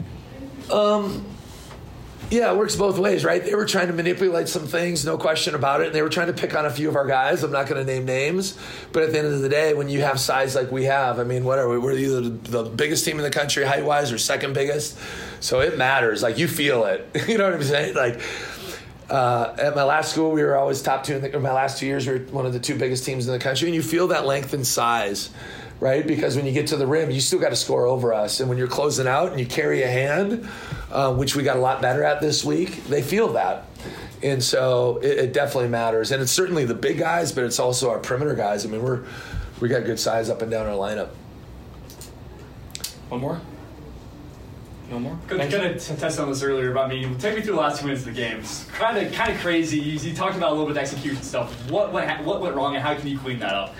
Um, 0.72 1.26
yeah, 2.30 2.52
it 2.52 2.58
works 2.58 2.76
both 2.76 2.98
ways, 2.98 3.24
right? 3.24 3.44
They 3.44 3.56
were 3.56 3.66
trying 3.66 3.88
to 3.88 3.94
manipulate 3.94 4.48
some 4.48 4.66
things, 4.66 5.06
no 5.06 5.18
question 5.18 5.56
about 5.56 5.82
it. 5.82 5.88
And 5.88 5.96
they 5.96 6.02
were 6.02 6.10
trying 6.10 6.28
to 6.28 6.34
pick 6.34 6.56
on 6.56 6.66
a 6.66 6.70
few 6.70 6.90
of 6.90 6.96
our 6.96 7.06
guys. 7.06 7.44
I'm 7.44 7.52
not 7.52 7.68
going 7.68 7.86
to 7.86 7.92
name 7.92 8.06
names. 8.06 8.58
But 8.92 9.04
at 9.04 9.12
the 9.12 9.20
end 9.20 9.28
of 9.28 9.42
the 9.42 9.50
day, 9.50 9.74
when 9.74 9.90
you 9.90 10.02
have 10.02 10.20
size 10.20 10.56
like 10.56 10.72
we 10.72 10.86
have, 10.86 11.20
I 11.20 11.24
mean, 11.24 11.44
what 11.44 11.60
are 11.60 11.70
we? 11.70 11.78
We're 11.78 11.94
either 11.94 12.22
the 12.22 12.64
biggest 12.64 13.06
team 13.06 13.18
in 13.18 13.24
the 13.24 13.30
country 13.30 13.64
height 13.64 13.86
wise 13.86 14.12
or 14.12 14.18
second 14.18 14.54
biggest. 14.54 14.98
So 15.40 15.62
it 15.62 15.78
matters. 15.78 16.24
Like 16.24 16.38
you 16.38 16.48
feel 16.48 16.86
it. 16.86 17.08
you 17.28 17.38
know 17.38 17.46
what 17.46 17.54
I'm 17.54 17.64
saying? 17.64 17.96
Like, 17.96 18.22
uh, 19.10 19.56
at 19.60 19.76
my 19.76 19.84
last 19.84 20.12
school, 20.12 20.32
we 20.32 20.42
were 20.44 20.58
always 20.58 20.82
top 20.82 21.04
two. 21.04 21.16
In 21.18 21.22
the, 21.22 21.40
my 21.40 21.52
last 21.52 21.78
two 21.78 21.86
years, 21.86 22.08
we 22.08 22.14
were 22.14 22.26
one 22.26 22.46
of 22.46 22.54
the 22.54 22.60
two 22.60 22.76
biggest 22.76 23.06
teams 23.06 23.28
in 23.28 23.34
the 23.34 23.40
country, 23.40 23.68
and 23.68 23.76
you 23.76 23.84
feel 23.84 24.08
that 24.08 24.26
length 24.26 24.54
and 24.54 24.66
size, 24.66 25.30
right? 25.80 26.06
Because 26.06 26.36
when 26.36 26.46
you 26.46 26.52
get 26.52 26.68
to 26.68 26.78
the 26.78 26.88
rim, 26.88 27.12
you 27.12 27.22
still 27.22 27.40
got 27.40 27.50
to 27.50 27.56
score 27.56 27.86
over 27.86 28.14
us, 28.14 28.40
and 28.40 28.50
when 28.50 28.58
you're 28.58 28.68
closing 28.68 29.08
out 29.08 29.32
and 29.32 29.40
you 29.40 29.46
carry 29.46 29.84
a 29.84 29.88
hand, 29.88 30.48
uh, 30.92 31.14
which 31.14 31.36
we 31.36 31.44
got 31.44 31.58
a 31.58 31.62
lot 31.62 31.82
better 31.82 32.04
at 32.04 32.22
this 32.22 32.44
week, 32.44 32.84
they 32.86 33.02
feel 33.02 33.34
that, 33.34 33.66
and 34.22 34.44
so 34.44 34.98
it, 34.98 35.18
it 35.18 35.34
definitely 35.34 35.70
matters. 35.70 36.12
And 36.12 36.22
it's 36.22 36.32
certainly 36.32 36.66
the 36.66 36.76
big 36.76 36.98
guys, 36.98 37.32
but 37.32 37.44
it's 37.44 37.60
also 37.60 37.90
our 37.90 38.00
perimeter 38.00 38.36
guys. 38.36 38.66
I 38.66 38.70
mean, 38.70 38.84
we're 38.84 39.04
we 39.60 39.70
got 39.70 39.86
good 39.86 40.00
size 40.00 40.30
up 40.30 40.42
and 40.42 40.52
down 40.52 40.68
our 40.68 40.76
lineup. 40.76 41.10
One 43.10 43.22
more. 43.22 43.42
No 44.90 45.00
more. 45.00 45.18
Coach, 45.28 45.52
kind 45.52 45.66
of 45.76 46.00
touched 46.00 46.20
on 46.20 46.30
this 46.30 46.44
earlier, 46.44 46.74
but 46.74 46.82
I 46.82 46.88
mean, 46.90 47.18
take 47.18 47.36
me 47.36 47.42
through 47.42 47.56
the 47.56 47.62
last 47.62 47.80
two 47.80 47.88
minutes 47.88 48.06
of 48.06 48.14
the 48.14 48.22
game. 48.22 48.40
It's 48.40 48.66
kind 48.66 48.98
of 48.98 49.12
kind 49.14 49.32
of 49.32 49.40
crazy. 49.40 49.80
You, 49.80 50.00
you 50.00 50.14
talked 50.14 50.36
about 50.36 50.50
a 50.50 50.56
little 50.56 50.68
bit 50.68 50.78
of 50.78 50.84
execution 50.84 51.24
stuff. 51.24 51.72
What 51.72 51.94
what 51.94 52.24
what 52.24 52.42
went 52.42 52.56
wrong, 52.56 52.76
and 52.76 52.84
how 52.84 52.94
can 52.96 53.08
you 53.08 53.18
clean 53.18 53.40
that 53.40 53.54
up? 53.54 53.76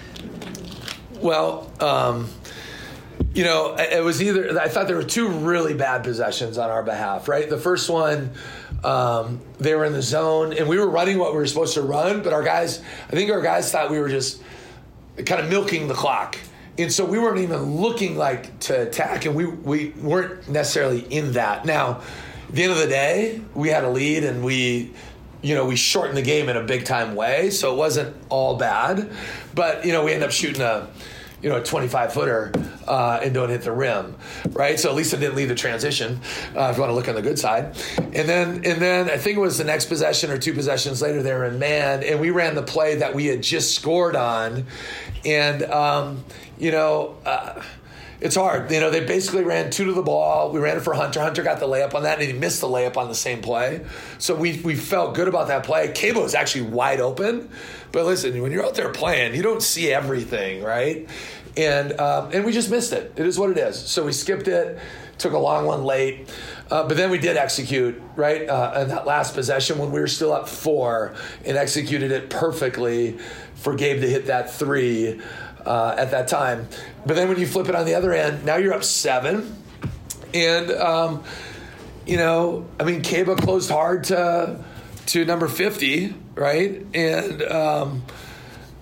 Well, 1.24 1.72
um, 1.80 2.28
you 3.34 3.46
know, 3.46 3.76
it 3.80 4.04
was 4.04 4.22
either 4.22 4.60
I 4.60 4.68
thought 4.68 4.88
there 4.88 4.98
were 4.98 5.04
two 5.04 5.30
really 5.30 5.74
bad 5.74 6.04
possessions 6.04 6.58
on 6.58 6.70
our 6.70 6.84
behalf. 6.84 7.28
Right, 7.28 7.50
the 7.50 7.58
first 7.58 7.90
one. 7.90 8.32
Um, 8.84 9.40
they 9.60 9.74
were 9.76 9.86
in 9.86 9.94
the 9.94 10.02
zone, 10.02 10.52
and 10.52 10.68
we 10.68 10.78
were 10.78 10.90
running 10.90 11.18
what 11.18 11.32
we 11.32 11.38
were 11.38 11.48
supposed 11.48 11.76
to 11.76 11.82
run, 11.82 12.22
but 12.22 12.34
our 12.34 12.44
guys, 12.44 12.82
I 13.08 13.12
think 13.12 13.32
our 13.32 13.42
guys 13.42 13.72
thought 13.72 13.90
we 13.90 13.98
were 13.98 14.10
just 14.10 14.42
kind 15.26 15.40
of 15.40 15.50
milking 15.50 15.88
the 15.88 15.94
clock. 15.94 16.38
And 16.78 16.92
so 16.92 17.06
we 17.06 17.18
weren't 17.18 17.40
even 17.40 17.78
looking 17.78 18.18
like 18.18 18.60
to 18.62 18.82
attack, 18.82 19.26
and 19.26 19.36
we, 19.36 19.46
we 19.46 19.90
weren't 19.92 20.50
necessarily 20.50 21.00
in 21.00 21.32
that. 21.34 21.66
Now, 21.66 22.02
at 22.50 22.56
the 22.56 22.64
end 22.64 22.74
of 22.74 22.78
the 22.80 22.88
day, 22.88 23.40
we 23.54 23.70
had 23.70 23.86
a 23.86 23.90
lead, 23.90 24.26
and 24.26 24.44
we, 24.44 24.92
you 25.42 25.56
know, 25.56 25.66
we 25.66 25.78
shortened 25.78 26.18
the 26.18 26.22
game 26.22 26.50
in 26.50 26.58
a 26.58 26.64
big 26.64 26.84
time 26.84 27.16
way, 27.16 27.52
so 27.52 27.74
it 27.74 27.78
wasn't 27.78 28.14
all 28.28 28.58
bad. 28.58 29.10
But 29.56 29.86
you 29.86 29.94
know, 29.94 30.04
we 30.04 30.12
ended 30.12 30.28
up 30.28 30.34
shooting 30.34 30.62
a, 30.62 30.90
you 31.44 31.50
know, 31.50 31.58
a 31.58 31.64
25 31.64 32.14
footer 32.14 32.52
uh, 32.88 33.20
and 33.22 33.34
don't 33.34 33.50
hit 33.50 33.64
the 33.64 33.72
rim, 33.72 34.16
right? 34.52 34.80
So 34.80 34.90
at 34.90 34.96
least 34.96 35.14
it 35.14 35.18
didn't 35.18 35.36
leave 35.36 35.50
the 35.50 35.56
transition. 35.56 36.22
Uh, 36.56 36.70
if 36.72 36.78
you 36.78 36.82
want 36.82 36.90
to 36.90 36.94
look 36.94 37.10
on 37.10 37.16
the 37.16 37.22
good 37.22 37.38
side, 37.38 37.76
and 37.98 38.30
then 38.30 38.62
and 38.66 38.82
then 38.82 39.10
I 39.10 39.18
think 39.18 39.38
it 39.38 39.42
was 39.42 39.58
the 39.58 39.66
next 39.66 39.86
possession 39.86 40.32
or 40.32 40.38
two 40.38 40.54
possessions 40.54 41.02
later, 41.02 41.22
they 41.22 41.34
were 41.34 41.46
in 41.46 41.60
man, 41.60 42.02
and 42.02 42.22
we 42.22 42.30
ran 42.30 42.56
the 42.56 42.64
play 42.64 42.96
that 42.96 43.14
we 43.14 43.26
had 43.26 43.44
just 43.44 43.76
scored 43.76 44.16
on, 44.16 44.66
and 45.26 45.64
um, 45.64 46.24
you 46.58 46.72
know. 46.72 47.18
Uh, 47.26 47.62
it's 48.24 48.36
hard. 48.38 48.72
You 48.72 48.80
know, 48.80 48.90
they 48.90 49.04
basically 49.04 49.44
ran 49.44 49.70
two 49.70 49.84
to 49.84 49.92
the 49.92 50.02
ball. 50.02 50.50
We 50.50 50.62
ran 50.62 50.78
it 50.78 50.80
for 50.80 50.94
Hunter. 50.94 51.20
Hunter 51.20 51.44
got 51.44 51.60
the 51.60 51.66
layup 51.66 51.94
on 51.94 52.04
that, 52.04 52.20
and 52.20 52.32
he 52.32 52.32
missed 52.32 52.62
the 52.62 52.68
layup 52.68 52.96
on 52.96 53.10
the 53.10 53.16
same 53.16 53.42
play. 53.42 53.86
So 54.18 54.34
we, 54.34 54.62
we 54.62 54.76
felt 54.76 55.14
good 55.14 55.28
about 55.28 55.50
that 55.50 55.66
play. 55.66 55.90
Keba 55.90 56.24
is 56.24 56.34
actually 56.34 56.70
wide 56.70 57.02
open. 57.02 57.50
But 57.92 58.06
listen, 58.06 58.42
when 58.42 58.54
you're 58.54 58.66
out 58.66 58.76
there 58.76 58.94
playing, 58.94 59.36
you 59.36 59.44
don't 59.44 59.62
see 59.62 59.92
everything, 59.92 60.64
right? 60.64 61.10
And 61.58 62.00
um, 62.00 62.32
and 62.32 62.46
we 62.46 62.54
just 62.54 62.72
missed 62.72 62.94
it. 62.94 63.12
It 63.18 63.26
is 63.26 63.38
what 63.38 63.50
it 63.50 63.58
is. 63.58 63.78
So 63.78 64.06
we 64.06 64.14
skipped 64.14 64.48
it, 64.48 64.80
took 65.18 65.34
a 65.34 65.38
long 65.38 65.66
one 65.66 65.84
late. 65.84 66.34
Uh, 66.72 66.88
but 66.88 66.96
then 66.96 67.12
we 67.12 67.18
did 67.18 67.36
execute, 67.36 68.02
right? 68.16 68.48
Uh, 68.48 68.80
in 68.84 68.88
that 68.88 69.06
last 69.06 69.36
possession 69.36 69.78
when 69.78 69.92
we 69.92 70.00
were 70.00 70.08
still 70.08 70.32
up 70.32 70.48
four 70.48 71.14
and 71.44 71.58
executed 71.58 72.12
it 72.12 72.30
perfectly 72.30 73.18
for 73.56 73.76
Gabe 73.76 74.00
to 74.02 74.10
hit 74.10 74.28
that 74.28 74.52
three 74.52 75.22
uh, 75.66 75.96
at 75.98 76.12
that 76.12 76.28
time. 76.28 76.68
But 77.06 77.16
then 77.16 77.30
when 77.30 77.40
you 77.40 77.48
flip 77.48 77.70
it 77.70 77.76
on 77.76 77.86
the 77.86 77.96
other 77.96 78.14
end, 78.14 78.46
now 78.46 78.58
you're 78.58 78.74
up 78.74 78.84
seven. 78.84 79.58
And, 80.34 80.72
um, 80.72 81.24
you 82.06 82.18
know, 82.18 82.66
I 82.80 82.84
mean, 82.84 83.02
Keba 83.02 83.38
closed 83.38 83.70
hard 83.70 84.06
to, 84.06 84.64
to 85.08 85.26
number 85.26 85.48
50, 85.48 86.14
right? 86.36 86.86
And 86.94 87.42
um, 87.44 88.04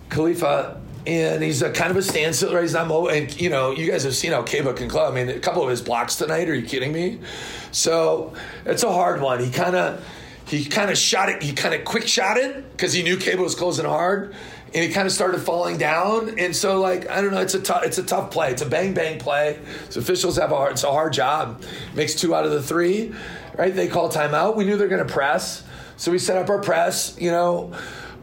Khalifa. 0.09 0.79
And 1.07 1.41
he's 1.41 1.63
a 1.63 1.71
kind 1.71 1.89
of 1.89 1.97
a 1.97 2.03
standstill, 2.03 2.53
right? 2.53 2.61
He's 2.61 2.73
not 2.73 2.87
mobile. 2.87 3.09
And, 3.09 3.41
you 3.41 3.49
know, 3.49 3.71
you 3.71 3.89
guys 3.89 4.03
have 4.03 4.15
seen 4.15 4.33
how 4.33 4.43
Keba 4.43 4.75
can 4.75 4.87
club. 4.87 5.11
I 5.11 5.15
mean, 5.15 5.35
a 5.35 5.39
couple 5.39 5.63
of 5.63 5.69
his 5.69 5.81
blocks 5.81 6.15
tonight. 6.15 6.47
Are 6.47 6.53
you 6.53 6.65
kidding 6.65 6.93
me? 6.93 7.19
So 7.71 8.33
it's 8.65 8.83
a 8.83 8.91
hard 8.91 9.19
one. 9.19 9.43
He 9.43 9.49
kind 9.49 9.75
of 9.75 10.05
he 10.51 10.65
kind 10.65 10.91
of 10.91 10.97
shot 10.97 11.29
it. 11.29 11.41
He 11.41 11.53
kind 11.53 11.73
of 11.73 11.85
quick 11.85 12.07
shot 12.07 12.37
it 12.37 12.71
because 12.71 12.91
he 12.91 13.03
knew 13.03 13.15
Cable 13.15 13.43
was 13.43 13.55
closing 13.55 13.85
hard, 13.85 14.35
and 14.73 14.83
it 14.83 14.93
kind 14.93 15.05
of 15.05 15.11
started 15.11 15.41
falling 15.41 15.77
down. 15.77 16.39
And 16.39 16.55
so, 16.55 16.79
like, 16.79 17.09
I 17.09 17.21
don't 17.21 17.31
know. 17.31 17.41
It's 17.41 17.53
a 17.53 17.61
tough. 17.61 17.83
It's 17.83 17.97
a 17.97 18.03
tough 18.03 18.31
play. 18.31 18.51
It's 18.51 18.61
a 18.61 18.65
bang 18.65 18.93
bang 18.93 19.19
play. 19.19 19.59
So 19.89 19.99
officials 19.99 20.37
have 20.37 20.51
a 20.51 20.55
hard. 20.55 20.73
It's 20.73 20.83
a 20.83 20.91
hard 20.91 21.13
job. 21.13 21.61
Makes 21.93 22.15
two 22.15 22.33
out 22.33 22.45
of 22.45 22.51
the 22.51 22.61
three, 22.61 23.13
right? 23.57 23.73
They 23.73 23.87
call 23.87 24.09
timeout. 24.09 24.55
We 24.55 24.63
knew 24.63 24.77
they're 24.77 24.87
going 24.87 25.05
to 25.05 25.13
press, 25.13 25.63
so 25.97 26.11
we 26.11 26.19
set 26.19 26.37
up 26.37 26.49
our 26.49 26.59
press. 26.59 27.17
You 27.19 27.31
know, 27.31 27.73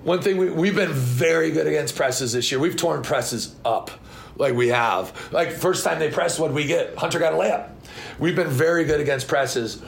one 0.03 0.23
thing 0.23 0.39
we, 0.39 0.51
we've 0.51 0.77
been 0.77 0.93
very 0.93 1.51
good 1.51 1.67
against 1.67 1.97
presses 1.97 2.33
this 2.33 2.51
year. 2.51 2.61
We've 2.61 2.77
torn 2.77 3.03
presses 3.03 3.55
up 3.65 3.91
like 4.37 4.55
we 4.55 4.69
have. 4.69 5.33
Like 5.33 5.53
first 5.53 5.85
time 5.85 5.99
they 5.99 6.11
pressed, 6.11 6.41
what 6.41 6.53
we 6.53 6.65
get? 6.65 6.97
Hunter 6.97 7.19
got 7.19 7.35
a 7.35 7.37
layup. 7.37 7.71
We've 8.19 8.37
been 8.37 8.49
very 8.49 8.85
good 8.85 9.01
against 9.01 9.29
presses. 9.29 9.83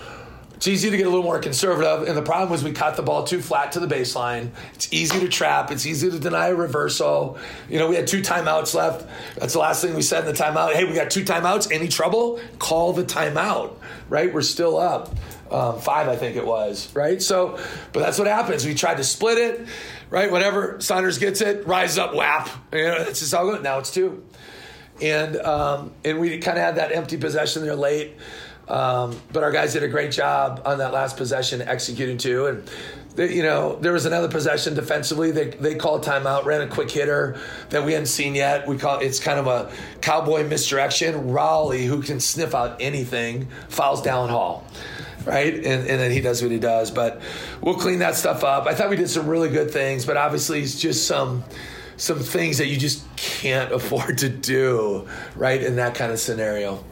It's 0.60 0.68
easy 0.68 0.90
to 0.90 0.96
get 0.98 1.06
a 1.06 1.08
little 1.08 1.24
more 1.24 1.38
conservative, 1.38 2.06
and 2.06 2.14
the 2.14 2.20
problem 2.20 2.50
was 2.50 2.62
we 2.62 2.72
caught 2.72 2.94
the 2.94 3.02
ball 3.02 3.24
too 3.24 3.40
flat 3.40 3.72
to 3.72 3.80
the 3.80 3.86
baseline. 3.86 4.50
It's 4.74 4.92
easy 4.92 5.18
to 5.20 5.26
trap. 5.26 5.70
It's 5.70 5.86
easy 5.86 6.10
to 6.10 6.18
deny 6.18 6.48
a 6.48 6.54
reversal. 6.54 7.38
You 7.70 7.78
know, 7.78 7.88
we 7.88 7.96
had 7.96 8.06
two 8.06 8.20
timeouts 8.20 8.74
left. 8.74 9.08
That's 9.38 9.54
the 9.54 9.58
last 9.58 9.80
thing 9.80 9.94
we 9.94 10.02
said 10.02 10.26
in 10.28 10.34
the 10.34 10.38
timeout. 10.38 10.74
Hey, 10.74 10.84
we 10.84 10.92
got 10.92 11.10
two 11.10 11.24
timeouts. 11.24 11.72
Any 11.72 11.88
trouble? 11.88 12.40
Call 12.58 12.92
the 12.92 13.04
timeout. 13.04 13.72
Right? 14.10 14.34
We're 14.34 14.42
still 14.42 14.76
up. 14.76 15.16
Um, 15.50 15.80
five, 15.80 16.08
I 16.08 16.16
think 16.16 16.36
it 16.36 16.44
was. 16.44 16.94
Right? 16.94 17.22
So, 17.22 17.58
but 17.94 18.00
that's 18.00 18.18
what 18.18 18.28
happens. 18.28 18.66
We 18.66 18.74
tried 18.74 18.98
to 18.98 19.04
split 19.04 19.38
it. 19.38 19.66
Right? 20.10 20.30
Whatever 20.30 20.78
Saunders 20.82 21.16
gets 21.16 21.40
it, 21.40 21.66
rise 21.66 21.96
up, 21.96 22.14
whap. 22.14 22.50
You 22.70 22.84
know, 22.84 22.96
it's 22.98 23.20
just 23.20 23.32
all 23.32 23.50
good. 23.50 23.62
Now 23.62 23.78
it's 23.78 23.90
two 23.90 24.22
and 25.00 25.36
um, 25.36 25.92
and 26.04 26.20
we 26.20 26.38
kind 26.38 26.58
of 26.58 26.64
had 26.64 26.76
that 26.76 26.92
empty 26.92 27.16
possession 27.16 27.62
there 27.62 27.74
late. 27.74 28.12
Um, 28.70 29.20
but 29.32 29.42
our 29.42 29.50
guys 29.50 29.72
did 29.72 29.82
a 29.82 29.88
great 29.88 30.12
job 30.12 30.62
on 30.64 30.78
that 30.78 30.92
last 30.92 31.16
possession 31.16 31.60
executing 31.60 32.18
too. 32.18 32.46
And 32.46 32.70
they, 33.16 33.34
you 33.34 33.42
know, 33.42 33.76
there 33.80 33.92
was 33.92 34.06
another 34.06 34.28
possession 34.28 34.74
defensively. 34.74 35.32
They 35.32 35.48
they 35.48 35.74
called 35.74 36.04
timeout, 36.04 36.44
ran 36.44 36.60
a 36.60 36.68
quick 36.68 36.90
hitter 36.90 37.38
that 37.70 37.84
we 37.84 37.92
hadn't 37.92 38.06
seen 38.06 38.36
yet. 38.36 38.68
We 38.68 38.78
call 38.78 39.00
it's 39.00 39.18
kind 39.18 39.40
of 39.40 39.48
a 39.48 39.72
cowboy 40.00 40.46
misdirection. 40.46 41.14
Rollie, 41.30 41.86
who 41.86 42.00
can 42.00 42.20
sniff 42.20 42.54
out 42.54 42.80
anything, 42.80 43.48
fouls 43.68 44.02
down 44.02 44.28
Hall. 44.28 44.64
Right, 45.26 45.52
and, 45.52 45.66
and 45.66 46.00
then 46.00 46.10
he 46.10 46.22
does 46.22 46.40
what 46.40 46.50
he 46.50 46.58
does, 46.58 46.90
but 46.90 47.20
we'll 47.60 47.74
clean 47.74 47.98
that 47.98 48.14
stuff 48.14 48.42
up. 48.42 48.66
I 48.66 48.74
thought 48.74 48.88
we 48.88 48.96
did 48.96 49.10
some 49.10 49.26
really 49.26 49.50
good 49.50 49.70
things, 49.70 50.06
but 50.06 50.16
obviously 50.16 50.62
it's 50.62 50.80
just 50.80 51.06
some 51.06 51.44
some 51.98 52.20
things 52.20 52.56
that 52.56 52.68
you 52.68 52.78
just 52.78 53.04
can't 53.16 53.70
afford 53.78 54.18
to 54.18 54.30
do, 54.30 55.06
right, 55.36 55.62
in 55.62 55.76
that 55.76 55.94
kind 55.94 56.10
of 56.10 56.18
scenario. 56.18 56.82